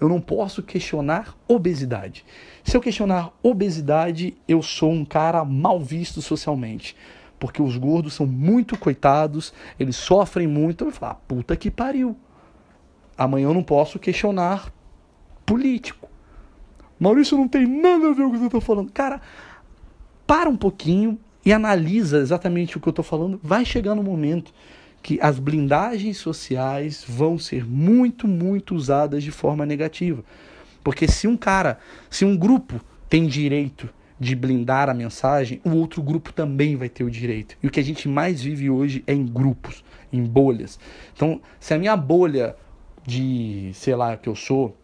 [0.00, 2.24] eu não posso questionar obesidade.
[2.64, 6.96] Se eu questionar obesidade, eu sou um cara mal visto socialmente.
[7.38, 10.84] porque os gordos são muito coitados, eles sofrem muito.
[10.84, 12.14] Eu vou falar, puta que pariu.
[13.20, 14.72] Amanhã eu não posso questionar
[15.44, 16.08] político.
[16.98, 18.90] Maurício não tem nada a ver com o que você está falando.
[18.90, 19.20] Cara,
[20.26, 23.38] para um pouquinho e analisa exatamente o que eu estou falando.
[23.42, 24.54] Vai chegar no momento
[25.02, 30.24] que as blindagens sociais vão ser muito, muito usadas de forma negativa.
[30.82, 33.86] Porque se um cara, se um grupo tem direito
[34.18, 37.54] de blindar a mensagem, o outro grupo também vai ter o direito.
[37.62, 40.80] E o que a gente mais vive hoje é em grupos, em bolhas.
[41.14, 42.56] Então, se a minha bolha
[43.06, 44.76] de, sei lá, que eu sou,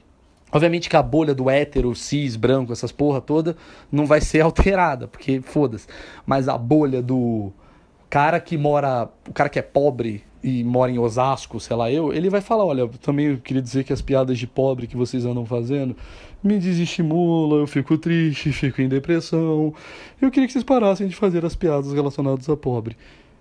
[0.50, 3.56] obviamente que a bolha do hétero, cis, branco, essas porra toda,
[3.90, 5.86] não vai ser alterada, porque foda-se.
[6.24, 7.52] Mas a bolha do
[8.08, 12.12] cara que mora, o cara que é pobre e mora em Osasco, sei lá eu,
[12.12, 15.24] ele vai falar, olha, eu também queria dizer que as piadas de pobre que vocês
[15.24, 15.96] andam fazendo
[16.42, 19.74] me desestimula, eu fico triste, fico em depressão.
[20.20, 22.96] Eu queria que vocês parassem de fazer as piadas relacionadas a pobre.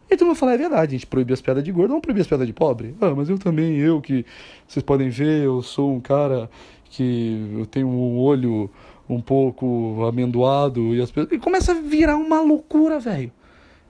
[0.10, 2.22] E tu vai falar, é verdade, a gente proíbe as piadas de gordo, não proíbe
[2.22, 2.96] as piadas de pobre.
[3.02, 4.26] Ah, mas eu também, eu que
[4.68, 6.50] vocês podem ver, eu sou um cara
[6.90, 8.70] que eu tenho um olho
[9.10, 11.34] um pouco amendoado e as pessoas.
[11.34, 13.32] E começa a virar uma loucura, velho.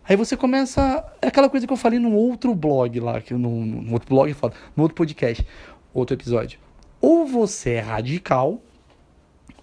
[0.07, 1.03] Aí você começa.
[1.21, 4.35] É aquela coisa que eu falei num outro blog lá, que no, no outro blog,
[4.75, 5.45] no outro podcast,
[5.93, 6.59] outro episódio.
[7.01, 8.61] Ou você é radical,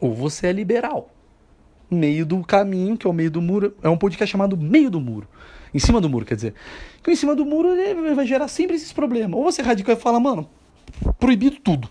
[0.01, 1.11] ou você é liberal.
[1.91, 5.01] Meio do caminho, que é o meio do muro, é um podcast chamado Meio do
[5.01, 5.29] Muro.
[5.75, 6.55] Em cima do muro, quer dizer.
[7.03, 7.69] Que em cima do muro
[8.15, 9.39] vai gerar sempre esses problemas.
[9.39, 10.49] Ou você é radical e fala, mano,
[11.19, 11.89] proibido tudo.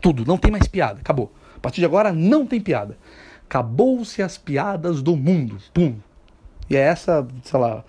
[0.00, 1.32] Tudo, não tem mais piada, acabou.
[1.56, 2.96] A partir de agora não tem piada.
[3.44, 5.58] Acabou-se as piadas do mundo.
[5.74, 5.96] Pum.
[6.68, 7.84] E é essa, sei lá,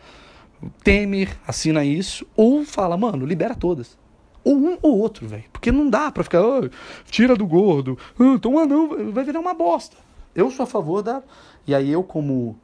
[0.84, 3.97] Temer assina isso, ou fala, mano, libera todas.
[4.43, 5.43] Ou um ou outro, velho.
[5.51, 6.70] Porque não dá pra ficar, oh,
[7.05, 7.97] tira do gordo.
[8.20, 9.95] Ah, então, ah, não, vai virar uma bosta.
[10.34, 11.22] Eu sou a favor da.
[11.68, 12.57] E aí eu, como.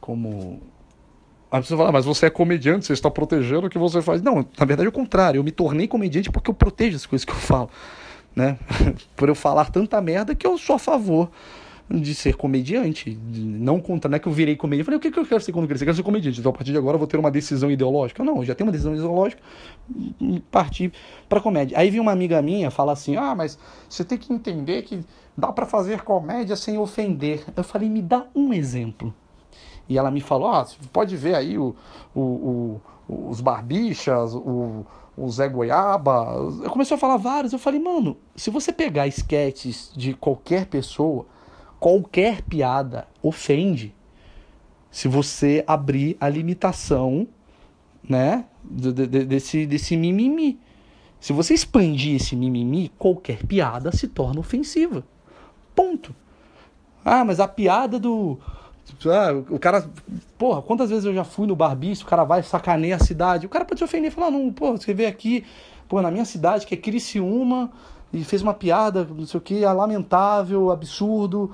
[0.00, 0.60] Como.
[1.50, 4.22] Aí você fala, mas você é comediante, você está protegendo o que você faz.
[4.22, 5.38] Não, na verdade é o contrário.
[5.38, 7.68] Eu me tornei comediante porque eu protejo as coisas que eu falo.
[8.36, 8.56] Né?
[9.16, 11.28] Por eu falar tanta merda que eu sou a favor
[11.92, 14.82] de ser comediante, não contra, não é que eu virei comediante.
[14.82, 15.82] Eu falei, o que, que eu quero ser quando crescer?
[15.82, 16.38] Eu quero ser comediante.
[16.38, 18.22] Então, a partir de agora, eu vou ter uma decisão ideológica.
[18.22, 19.42] Não, eu já tenho uma decisão ideológica
[20.20, 20.92] e partir
[21.28, 21.76] para comédia.
[21.76, 25.00] Aí vinha uma amiga minha falar assim: ah, mas você tem que entender que
[25.36, 27.44] dá para fazer comédia sem ofender.
[27.56, 29.12] Eu falei, me dá um exemplo.
[29.90, 31.74] E ela me falou: ah, pode ver aí o,
[32.14, 32.80] o, o
[33.28, 34.86] os barbichas, o,
[35.16, 36.32] o Zé Goiaba.
[36.62, 37.52] Eu comecei a falar vários.
[37.52, 41.26] Eu falei, mano, se você pegar esquetes de qualquer pessoa
[41.80, 43.94] qualquer piada ofende
[44.90, 47.26] se você abrir a limitação,
[48.06, 50.58] né, desse, desse mimimi.
[51.18, 55.04] Se você expandir esse mimimi, qualquer piada se torna ofensiva.
[55.74, 56.14] Ponto.
[57.04, 58.38] Ah, mas a piada do.
[59.06, 59.88] Ah, o cara.
[60.38, 63.46] Porra, quantas vezes eu já fui no barbiço, o cara vai sacaneia a cidade.
[63.46, 65.44] O cara pode se ofender e falar, não, pô, você vê aqui,
[65.88, 67.70] pô, na minha cidade, que é Criciúma,
[68.12, 71.52] e fez uma piada, não sei o que, é lamentável, absurdo.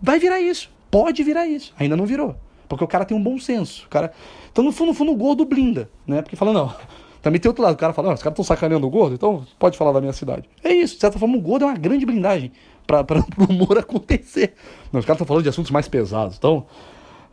[0.00, 0.70] Vai virar isso.
[0.90, 1.72] Pode virar isso.
[1.78, 2.34] Ainda não virou.
[2.68, 3.86] Porque o cara tem um bom senso.
[3.86, 4.12] O cara...
[4.50, 6.22] Então, no fundo, no fundo, o gordo blinda, né?
[6.22, 6.74] Porque fala, não.
[7.22, 7.74] Também tem outro lado.
[7.74, 10.12] O cara fala, não, os caras estão sacaneando o gordo, então pode falar da minha
[10.12, 10.48] cidade.
[10.62, 10.94] É isso.
[10.96, 12.50] De certa forma, o gordo é uma grande blindagem
[12.86, 14.54] para o humor acontecer.
[14.92, 16.36] Não, os caras estão falando de assuntos mais pesados.
[16.36, 16.66] Então,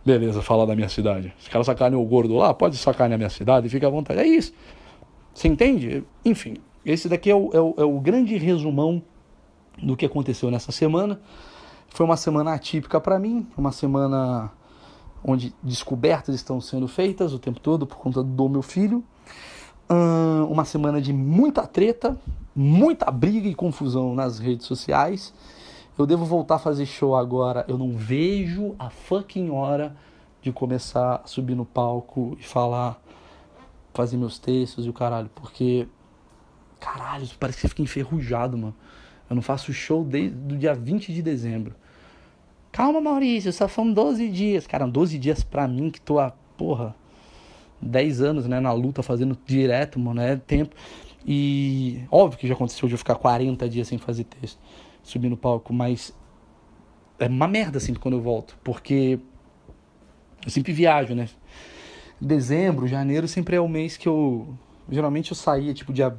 [0.05, 1.33] beleza, falar da minha cidade.
[1.39, 4.19] Os caras sacaneiam o gordo lá, pode sacanear a minha cidade, fica à vontade.
[4.19, 4.53] É isso.
[5.33, 6.03] Você entende?
[6.23, 9.01] Enfim, esse daqui é o, é o, é o grande resumão
[9.81, 11.19] do que aconteceu nessa semana.
[11.89, 14.51] Foi uma semana atípica para mim, uma semana
[15.23, 19.03] onde descobertas estão sendo feitas o tempo todo por conta do meu filho.
[20.49, 22.17] Uma semana de muita treta,
[22.55, 25.33] muita briga e confusão nas redes sociais.
[25.97, 27.65] Eu devo voltar a fazer show agora.
[27.67, 29.95] Eu não vejo a fucking hora
[30.41, 33.01] de começar a subir no palco e falar,
[33.93, 35.87] fazer meus textos e o caralho, porque
[36.79, 38.75] Caralho, parece que você fica enferrujado, mano.
[39.29, 41.75] Eu não faço show desde o dia 20 de dezembro.
[42.71, 44.65] Calma, Maurício, só foram 12 dias.
[44.65, 46.95] Cara, 12 dias pra mim que tô há, porra,
[47.81, 50.75] 10 anos, né, na luta, fazendo direto, mano, é tempo.
[51.25, 54.59] E óbvio que já aconteceu de eu ficar 40 dias sem fazer texto,
[55.03, 56.13] subir no palco, mas
[57.19, 59.19] é uma merda assim quando eu volto, porque
[60.45, 61.29] eu sempre viajo, né?
[62.19, 64.53] Dezembro, janeiro sempre é o mês que eu
[64.89, 66.15] geralmente eu saía tipo dia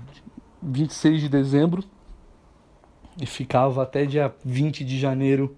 [0.62, 1.82] 26 de dezembro
[3.20, 5.56] e ficava até dia 20 de janeiro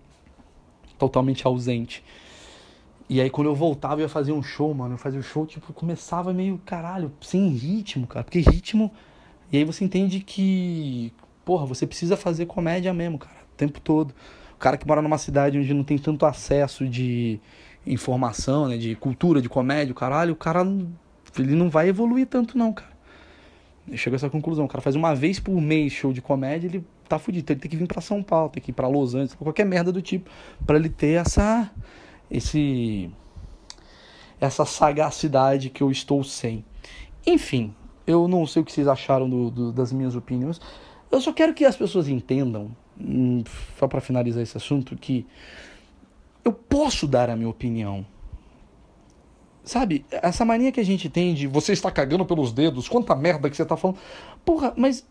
[0.99, 2.03] totalmente ausente.
[3.09, 5.47] E aí quando eu voltava eu ia fazer um show, mano, eu fazia o show,
[5.47, 8.25] tipo, começava meio, caralho, sem ritmo, cara.
[8.25, 8.91] Porque ritmo.
[9.51, 11.13] E aí você entende que,
[11.45, 14.15] porra, você precisa fazer comédia mesmo, cara, o tempo todo.
[14.55, 17.41] O cara que mora numa cidade onde não tem tanto acesso de,
[17.87, 20.63] informação, né, de cultura, de comédia, caralho, o cara
[21.39, 22.93] ele não vai evoluir tanto não, cara.
[23.89, 26.69] Eu chego a essa conclusão, o cara faz uma vez por mês show de comédia,
[26.69, 29.15] ele tá fudido, ele tem que vir para São Paulo, tem que ir para Los
[29.15, 30.31] Angeles, qualquer merda do tipo,
[30.65, 31.71] para ele ter essa
[32.33, 33.11] esse
[34.41, 36.65] essa sagacidade que eu estou sem.
[37.25, 37.73] Enfim,
[38.05, 40.61] eu não sei o que vocês acharam do, do, das minhas opiniões.
[41.11, 43.45] Eu só quero que as pessoas entendam, hum,
[43.79, 45.25] só para finalizar esse assunto, que
[46.45, 48.05] eu posso dar a minha opinião.
[49.63, 53.49] Sabe, essa mania que a gente tem de você está cagando pelos dedos, quanta merda
[53.49, 53.99] que você está falando.
[54.45, 55.07] Porra, mas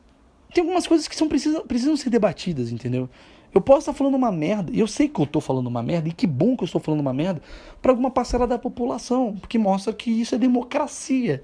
[0.54, 3.10] tem algumas coisas que são precisam, precisam ser debatidas, entendeu?
[3.54, 6.14] Eu posso estar falando uma merda, eu sei que eu estou falando uma merda, e
[6.14, 7.42] que bom que eu estou falando uma merda,
[7.82, 11.44] para alguma parcela da população, porque mostra que isso é democracia.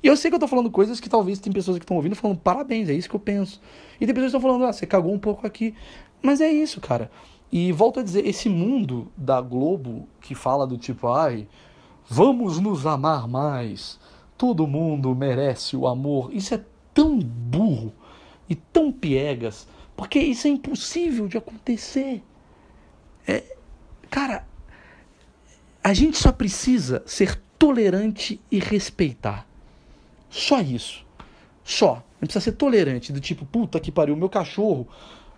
[0.00, 2.14] E eu sei que eu tô falando coisas que talvez tem pessoas que estão ouvindo
[2.14, 3.60] falando parabéns, é isso que eu penso.
[4.00, 5.74] E tem pessoas que estão falando, ah, você cagou um pouco aqui.
[6.22, 7.10] Mas é isso, cara.
[7.50, 11.48] E volto a dizer, esse mundo da Globo que fala do tipo, ai,
[12.08, 13.98] vamos nos amar mais,
[14.36, 16.62] todo mundo merece o amor, isso é
[16.94, 17.92] tão burro
[18.48, 19.66] e tão piegas,
[19.98, 22.22] porque isso é impossível de acontecer.
[23.26, 23.42] É,
[24.08, 24.46] cara,
[25.82, 29.44] a gente só precisa ser tolerante e respeitar.
[30.30, 31.04] Só isso.
[31.64, 31.94] Só.
[32.20, 34.86] Não precisa ser tolerante, do tipo, puta que pariu, meu cachorro.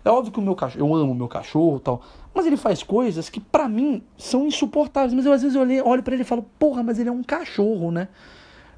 [0.05, 2.03] É óbvio que o meu cachorro, eu amo o meu cachorro tal.
[2.31, 5.15] Mas ele faz coisas que para mim são insuportáveis.
[5.15, 7.11] Mas eu às vezes eu olho, olho para ele e falo, porra, mas ele é
[7.11, 8.09] um cachorro, né?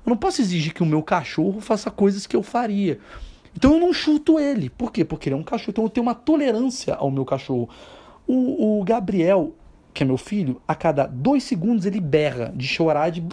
[0.05, 3.01] Eu não posso exigir que o meu cachorro faça coisas que eu faria.
[3.55, 4.69] Então eu não chuto ele.
[4.69, 5.05] Por quê?
[5.05, 5.71] Porque ele é um cachorro.
[5.71, 7.69] Então eu tenho uma tolerância ao meu cachorro.
[8.27, 9.53] O, o Gabriel,
[9.93, 13.23] que é meu filho, a cada dois segundos ele berra de chorar, de.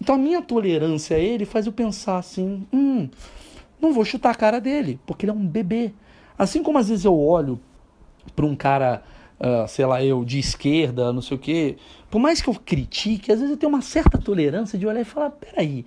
[0.00, 3.08] Então a minha tolerância a ele faz eu pensar assim: hum,
[3.80, 5.92] não vou chutar a cara dele, porque ele é um bebê.
[6.36, 7.60] Assim como às vezes eu olho
[8.34, 9.02] para um cara,
[9.38, 11.76] uh, sei lá, eu de esquerda, não sei o quê,
[12.10, 15.04] por mais que eu critique, às vezes eu tenho uma certa tolerância de olhar e
[15.04, 15.86] falar: peraí,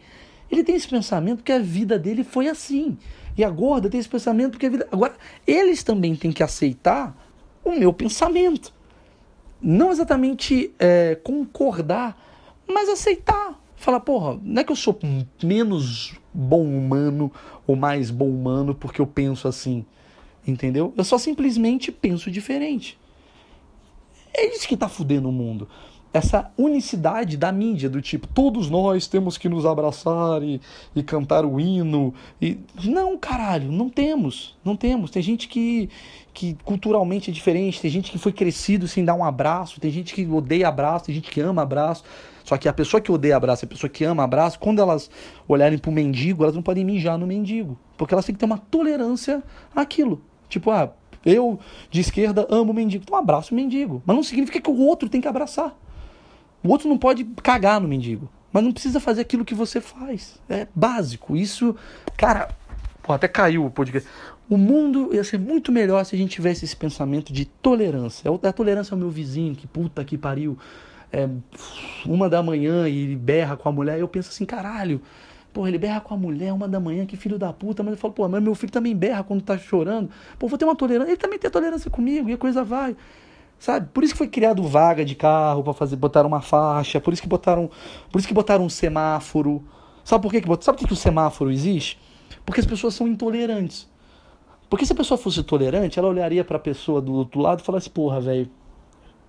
[0.49, 2.97] ele tem esse pensamento porque a vida dele foi assim.
[3.37, 4.87] E a gorda tem esse pensamento porque a vida.
[4.91, 7.15] Agora, eles também têm que aceitar
[7.63, 8.73] o meu pensamento.
[9.61, 12.17] Não exatamente é, concordar,
[12.67, 13.61] mas aceitar.
[13.75, 14.97] Falar, porra, não é que eu sou
[15.43, 17.31] menos bom humano
[17.67, 19.85] ou mais bom humano porque eu penso assim.
[20.47, 20.93] Entendeu?
[20.97, 22.97] Eu só simplesmente penso diferente.
[24.33, 25.67] É isso que está fudendo o mundo.
[26.17, 30.59] Essa unicidade da mídia, do tipo, todos nós temos que nos abraçar e,
[30.95, 32.11] e cantar o hino.
[32.41, 32.57] E...
[32.85, 34.57] Não, caralho, não temos.
[34.65, 35.11] Não temos.
[35.11, 35.91] Tem gente que,
[36.33, 40.11] que culturalmente é diferente, tem gente que foi crescido sem dar um abraço, tem gente
[40.11, 42.03] que odeia abraço, tem gente que ama abraço.
[42.43, 45.11] Só que a pessoa que odeia abraço, a pessoa que ama abraço, quando elas
[45.47, 47.77] olharem pro mendigo, elas não podem mijar no mendigo.
[47.95, 49.43] Porque elas têm que ter uma tolerância
[49.75, 50.19] àquilo.
[50.49, 50.91] Tipo, ah,
[51.23, 51.59] eu
[51.91, 53.03] de esquerda amo o mendigo.
[53.03, 54.01] Então abraço o mendigo.
[54.03, 55.77] Mas não significa que o outro tem que abraçar.
[56.67, 58.29] O outro não pode cagar no mendigo.
[58.51, 60.39] Mas não precisa fazer aquilo que você faz.
[60.49, 61.35] É básico.
[61.35, 61.75] Isso,
[62.17, 62.49] cara,
[63.01, 64.07] pô, até caiu o podcast.
[64.49, 68.29] O mundo ia ser muito melhor se a gente tivesse esse pensamento de tolerância.
[68.43, 70.57] A tolerância ao meu vizinho, que puta que pariu.
[71.11, 71.29] É
[72.05, 73.99] uma da manhã e berra com a mulher.
[73.99, 75.01] Eu penso assim, caralho,
[75.53, 77.81] Pô, ele berra com a mulher uma da manhã, que filho da puta.
[77.81, 80.07] Mas eu falo, pô, mas meu filho também berra quando tá chorando.
[80.37, 81.09] Pô, vou ter uma tolerância.
[81.09, 82.95] Ele também tem tolerância comigo e a coisa vai.
[83.59, 83.87] Sabe?
[83.93, 87.21] Por isso que foi criado vaga de carro para fazer, botaram uma faixa, por isso
[87.21, 87.69] que botaram,
[88.11, 89.63] por isso que botaram um semáforo.
[90.03, 91.99] Sabe por que que Sabe por que o semáforo existe?
[92.45, 93.87] Porque as pessoas são intolerantes.
[94.69, 97.63] Porque se a pessoa fosse tolerante, ela olharia para a pessoa do outro lado e
[97.63, 98.49] falasse: "Porra, velho,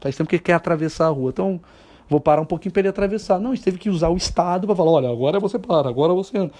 [0.01, 1.31] faz tempo que quer atravessar a rua".
[1.31, 1.61] Então,
[2.09, 3.39] vou parar um pouquinho para ele atravessar.
[3.39, 6.13] Não, a gente teve que usar o Estado para falar, olha, agora você para, agora
[6.13, 6.53] você anda.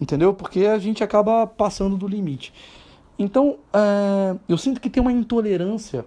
[0.00, 0.32] Entendeu?
[0.32, 2.52] Porque a gente acaba passando do limite.
[3.18, 6.04] Então, é, eu sinto que tem uma intolerância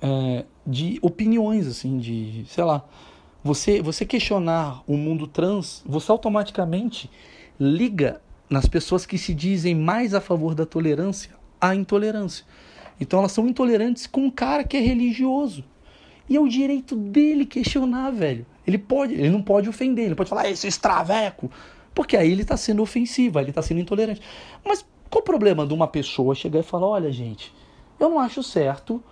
[0.00, 2.84] é, de opiniões, assim, de, sei lá,
[3.42, 7.10] você, você questionar o mundo trans, você automaticamente
[7.58, 8.20] liga
[8.50, 11.30] nas pessoas que se dizem mais a favor da tolerância
[11.60, 12.44] à intolerância.
[13.00, 15.64] Então elas são intolerantes com um cara que é religioso.
[16.28, 18.44] E é o direito dele questionar, velho.
[18.66, 21.50] Ele pode, ele não pode ofender, ele pode falar, esse extraveco.
[21.94, 24.20] Porque aí ele está sendo ofensivo, ele está sendo intolerante.
[24.64, 27.54] Mas qual o problema de uma pessoa chegar e falar, olha, gente,
[27.98, 29.02] eu não acho certo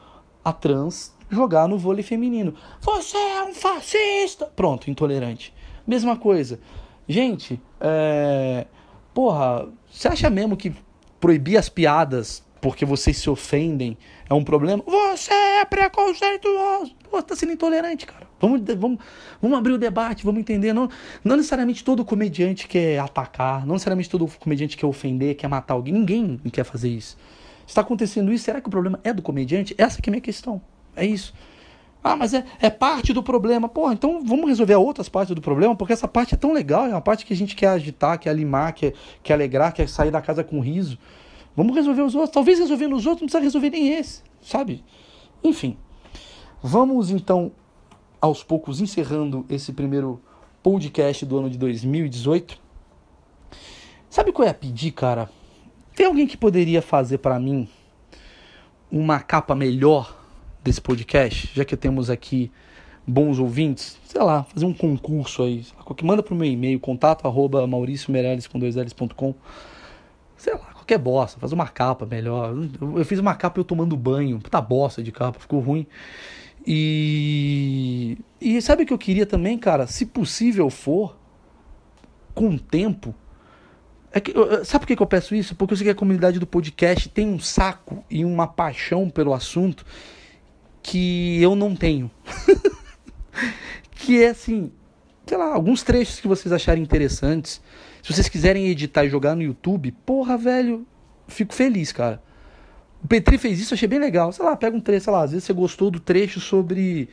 [0.45, 2.55] a trans jogar no vôlei feminino.
[2.81, 4.47] Você é um fascista!
[4.55, 5.53] Pronto, intolerante.
[5.87, 6.61] Mesma coisa.
[7.09, 8.67] Gente, é...
[9.13, 10.73] porra, você acha mesmo que
[11.21, 13.97] proibir as piadas porque vocês se ofendem
[14.29, 14.83] é um problema?
[14.87, 16.95] Você é preconceituoso.
[17.11, 18.27] Pô, tá sendo intolerante, cara.
[18.41, 18.99] Vamos, vamos,
[19.41, 20.73] vamos abrir o debate, vamos entender.
[20.73, 20.89] Não,
[21.23, 25.93] não necessariamente todo comediante quer atacar, não necessariamente todo comediante quer ofender, quer matar alguém.
[25.93, 27.19] Ninguém quer fazer isso.
[27.67, 29.75] Está acontecendo isso, será que o problema é do comediante?
[29.79, 30.61] Essa que é a minha questão.
[30.95, 31.35] É isso.
[32.03, 33.67] Ah, mas é, é parte do problema.
[33.67, 36.91] Porra, então vamos resolver outras partes do problema, porque essa parte é tão legal, é
[36.91, 38.93] uma parte que a gente quer agitar, quer animar, quer,
[39.23, 40.99] quer alegrar, quer sair da casa com riso.
[41.57, 42.35] Vamos resolver os outros.
[42.35, 44.85] Talvez resolvendo os outros não precisa resolver nem esse, sabe?
[45.43, 45.79] Enfim.
[46.63, 47.53] Vamos então,
[48.21, 50.21] aos poucos, encerrando esse primeiro
[50.63, 52.59] podcast do ano de 2018.
[54.11, 55.31] Sabe que eu ia pedir, cara?
[55.95, 57.69] Tem alguém que poderia fazer para mim
[58.91, 60.17] uma capa melhor
[60.63, 62.51] desse podcast, já que temos aqui
[63.07, 63.99] bons ouvintes?
[64.05, 65.65] Sei lá, fazer um concurso aí.
[66.03, 69.35] Manda pro meu e-mail, contato arroba com L's.com.
[70.37, 72.53] Sei lá, qualquer bosta, faz uma capa melhor.
[72.97, 75.87] Eu fiz uma capa eu tomando banho, puta bosta de capa, ficou ruim.
[76.67, 79.87] E, e sabe o que eu queria também, cara?
[79.87, 81.17] Se possível for,
[82.35, 83.15] com o tempo.
[84.17, 84.33] É que,
[84.65, 85.57] sabe por que eu peço isso?
[85.57, 89.35] Porque eu sei que a comunidade do podcast tem um saco e uma paixão pelo
[89.35, 89.85] assunto
[90.81, 92.09] que eu não tenho.
[93.97, 94.71] que é assim,
[95.27, 97.61] sei lá, alguns trechos que vocês acharem interessantes.
[98.05, 100.87] Se vocês quiserem editar e jogar no YouTube, porra, velho,
[101.27, 102.23] fico feliz, cara.
[103.03, 104.31] O Petri fez isso, achei bem legal.
[104.31, 107.09] Sei lá, pega um trecho, sei lá, às vezes você gostou do trecho sobre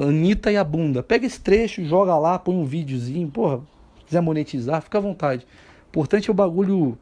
[0.00, 1.04] Anitta e a bunda.
[1.04, 3.60] Pega esse trecho, joga lá, põe um videozinho, porra,
[4.12, 5.46] quiser monetizar, fica à vontade.
[5.86, 6.98] O importante é o bagulho.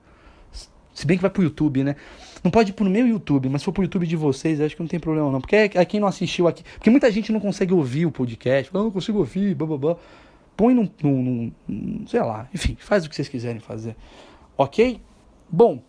[0.95, 1.97] Se bem que vai pro YouTube, né?
[2.43, 4.83] Não pode ir pro meu YouTube, mas se for pro YouTube de vocês, acho que
[4.83, 5.41] não tem problema não.
[5.41, 6.63] Porque é, é quem não assistiu aqui.
[6.63, 8.73] Porque muita gente não consegue ouvir o podcast.
[8.73, 9.97] Eu não consigo ouvir, blá.
[10.57, 12.07] Põe num, num, num.
[12.07, 13.97] Sei lá, enfim, faz o que vocês quiserem fazer.
[14.57, 15.01] Ok?
[15.49, 15.83] Bom,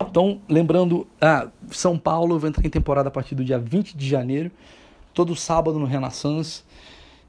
[0.00, 3.96] então, lembrando, ah, São Paulo, eu vou entrar em temporada a partir do dia 20
[3.96, 4.50] de janeiro,
[5.14, 6.62] todo sábado no Renaissance.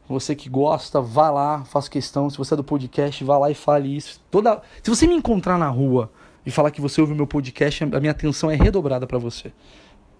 [0.09, 2.27] Você que gosta, vá lá, faça questão.
[2.31, 4.19] Se você é do podcast, vá lá e fale isso.
[4.31, 4.59] Toda...
[4.81, 6.11] Se você me encontrar na rua
[6.43, 9.53] e falar que você ouve meu podcast, a minha atenção é redobrada para você.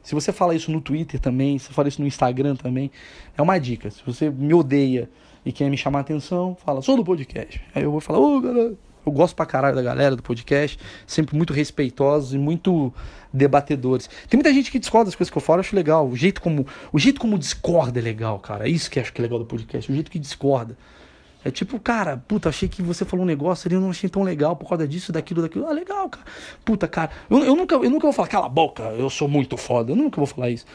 [0.04, 2.92] Se você fala isso no Twitter também, se você fala isso no Instagram também,
[3.36, 3.90] é uma dica.
[3.90, 5.10] Se você me odeia
[5.44, 7.60] e quer me chamar a atenção, fala, sou do podcast.
[7.74, 10.80] Aí eu vou falar, ô oh, galera eu gosto pra caralho da galera do podcast,
[11.08, 12.94] sempre muito respeitosos e muito
[13.32, 14.10] debatedores.
[14.28, 16.08] Tem muita gente que discorda das coisas que eu falo, eu acho legal.
[16.08, 18.68] O jeito como, o jeito como discorda é legal, cara.
[18.68, 20.78] É isso que eu acho que é legal do podcast, o jeito que discorda.
[21.44, 24.24] É tipo, cara, puta, achei que você falou um negócio ali, eu não achei tão
[24.24, 25.68] legal por causa disso, daquilo, daquilo.
[25.68, 26.26] Ah, legal, cara.
[26.66, 27.12] Puta, cara.
[27.30, 29.94] Eu, eu, nunca, eu nunca vou falar, cala a boca, eu sou muito foda.
[29.94, 30.66] Eu nunca vou falar isso.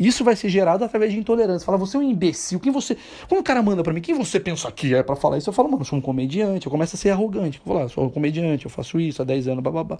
[0.00, 1.66] Isso vai ser gerado através de intolerância.
[1.66, 2.58] Fala, você é um imbecil.
[2.58, 2.96] Quem você.
[3.28, 5.50] Quando o cara manda para mim, quem você pensa que é para falar isso?
[5.50, 6.66] Eu falo, mano, eu sou um comediante.
[6.66, 7.58] Eu começo a ser arrogante.
[7.58, 9.98] Eu vou falar, sou um comediante, eu faço isso há 10 anos, babá.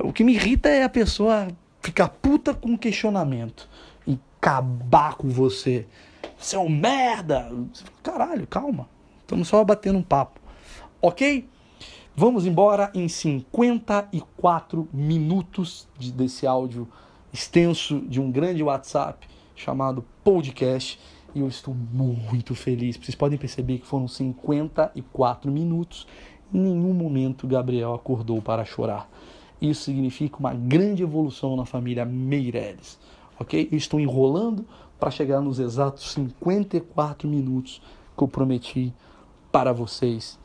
[0.00, 1.46] O que me irrita é a pessoa
[1.80, 3.68] ficar puta com questionamento
[4.08, 5.86] e acabar com você.
[6.36, 7.48] Você é um merda.
[8.02, 8.88] Caralho, calma.
[9.20, 10.40] Estamos só batendo um papo.
[11.00, 11.48] Ok?
[12.16, 16.88] Vamos embora em 54 minutos desse áudio
[17.32, 20.98] extenso de um grande WhatsApp chamado Podcast.
[21.34, 22.96] E eu estou muito feliz.
[22.96, 26.06] Vocês podem perceber que foram 54 minutos.
[26.52, 29.10] Em nenhum momento Gabriel acordou para chorar.
[29.60, 32.98] Isso significa uma grande evolução na família Meireles.
[33.38, 33.68] Ok?
[33.70, 34.64] Eu estou enrolando
[34.98, 37.82] para chegar nos exatos 54 minutos
[38.16, 38.94] que eu prometi
[39.52, 40.38] para vocês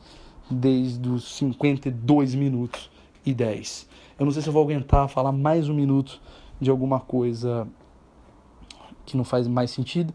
[0.50, 2.90] desde os 52 minutos
[3.24, 3.88] e 10.
[4.18, 6.20] Eu não sei se eu vou aguentar falar mais um minuto
[6.62, 7.66] de alguma coisa
[9.04, 10.14] que não faz mais sentido.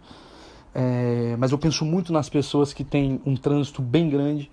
[0.74, 4.50] É, mas eu penso muito nas pessoas que têm um trânsito bem grande,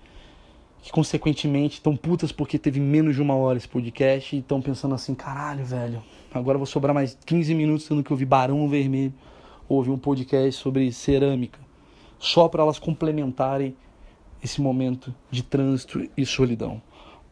[0.81, 4.93] que consequentemente estão putas porque teve menos de uma hora esse podcast e estão pensando
[4.93, 9.13] assim: caralho, velho, agora vou sobrar mais 15 minutos tendo que ouvir Barão Vermelho,
[9.69, 11.59] ouvir um podcast sobre cerâmica,
[12.19, 13.75] só para elas complementarem
[14.43, 16.81] esse momento de trânsito e solidão.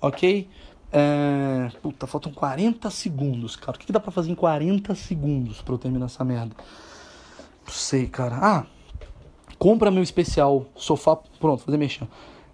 [0.02, 0.48] Ok?
[0.96, 1.72] É...
[1.82, 3.76] Puta, faltam 40 segundos, cara.
[3.76, 6.56] O que, que dá pra fazer em 40 segundos pra eu terminar essa merda?
[7.66, 8.38] Não sei, cara.
[8.40, 8.64] Ah,
[9.58, 11.18] compra meu especial Sofá.
[11.40, 12.08] Pronto, fazer mexer.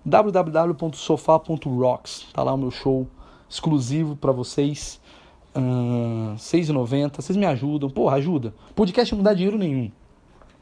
[0.06, 2.28] www.sofá.rocks.
[2.32, 3.06] Tá lá o meu show
[3.50, 5.02] exclusivo para vocês.
[5.54, 7.18] Uh, 6,90.
[7.18, 7.90] Vocês me ajudam.
[7.90, 8.54] Porra, ajuda.
[8.74, 9.92] Podcast não dá dinheiro nenhum.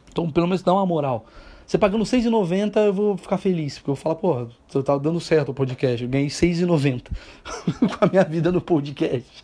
[0.10, 1.28] Então, pelo menos dá uma moral.
[1.68, 5.20] Você pagando 6,90 eu vou ficar feliz, porque eu vou falar, porra, você tá dando
[5.20, 6.02] certo o podcast.
[6.02, 7.10] Eu ganhei 6,90
[8.00, 9.44] com a minha vida no podcast.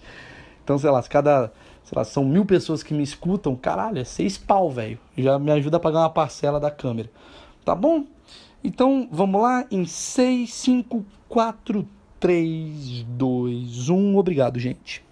[0.63, 1.51] Então, sei lá, se cada.
[1.83, 4.97] Sei lá, são mil pessoas que me escutam, caralho, é seis pau, velho.
[5.17, 7.11] Já me ajuda a pagar uma parcela da câmera.
[7.65, 8.05] Tá bom?
[8.63, 11.85] Então, vamos lá em 6, 5, 4,
[12.21, 14.17] 3, 2, 1.
[14.17, 15.03] Obrigado, gente.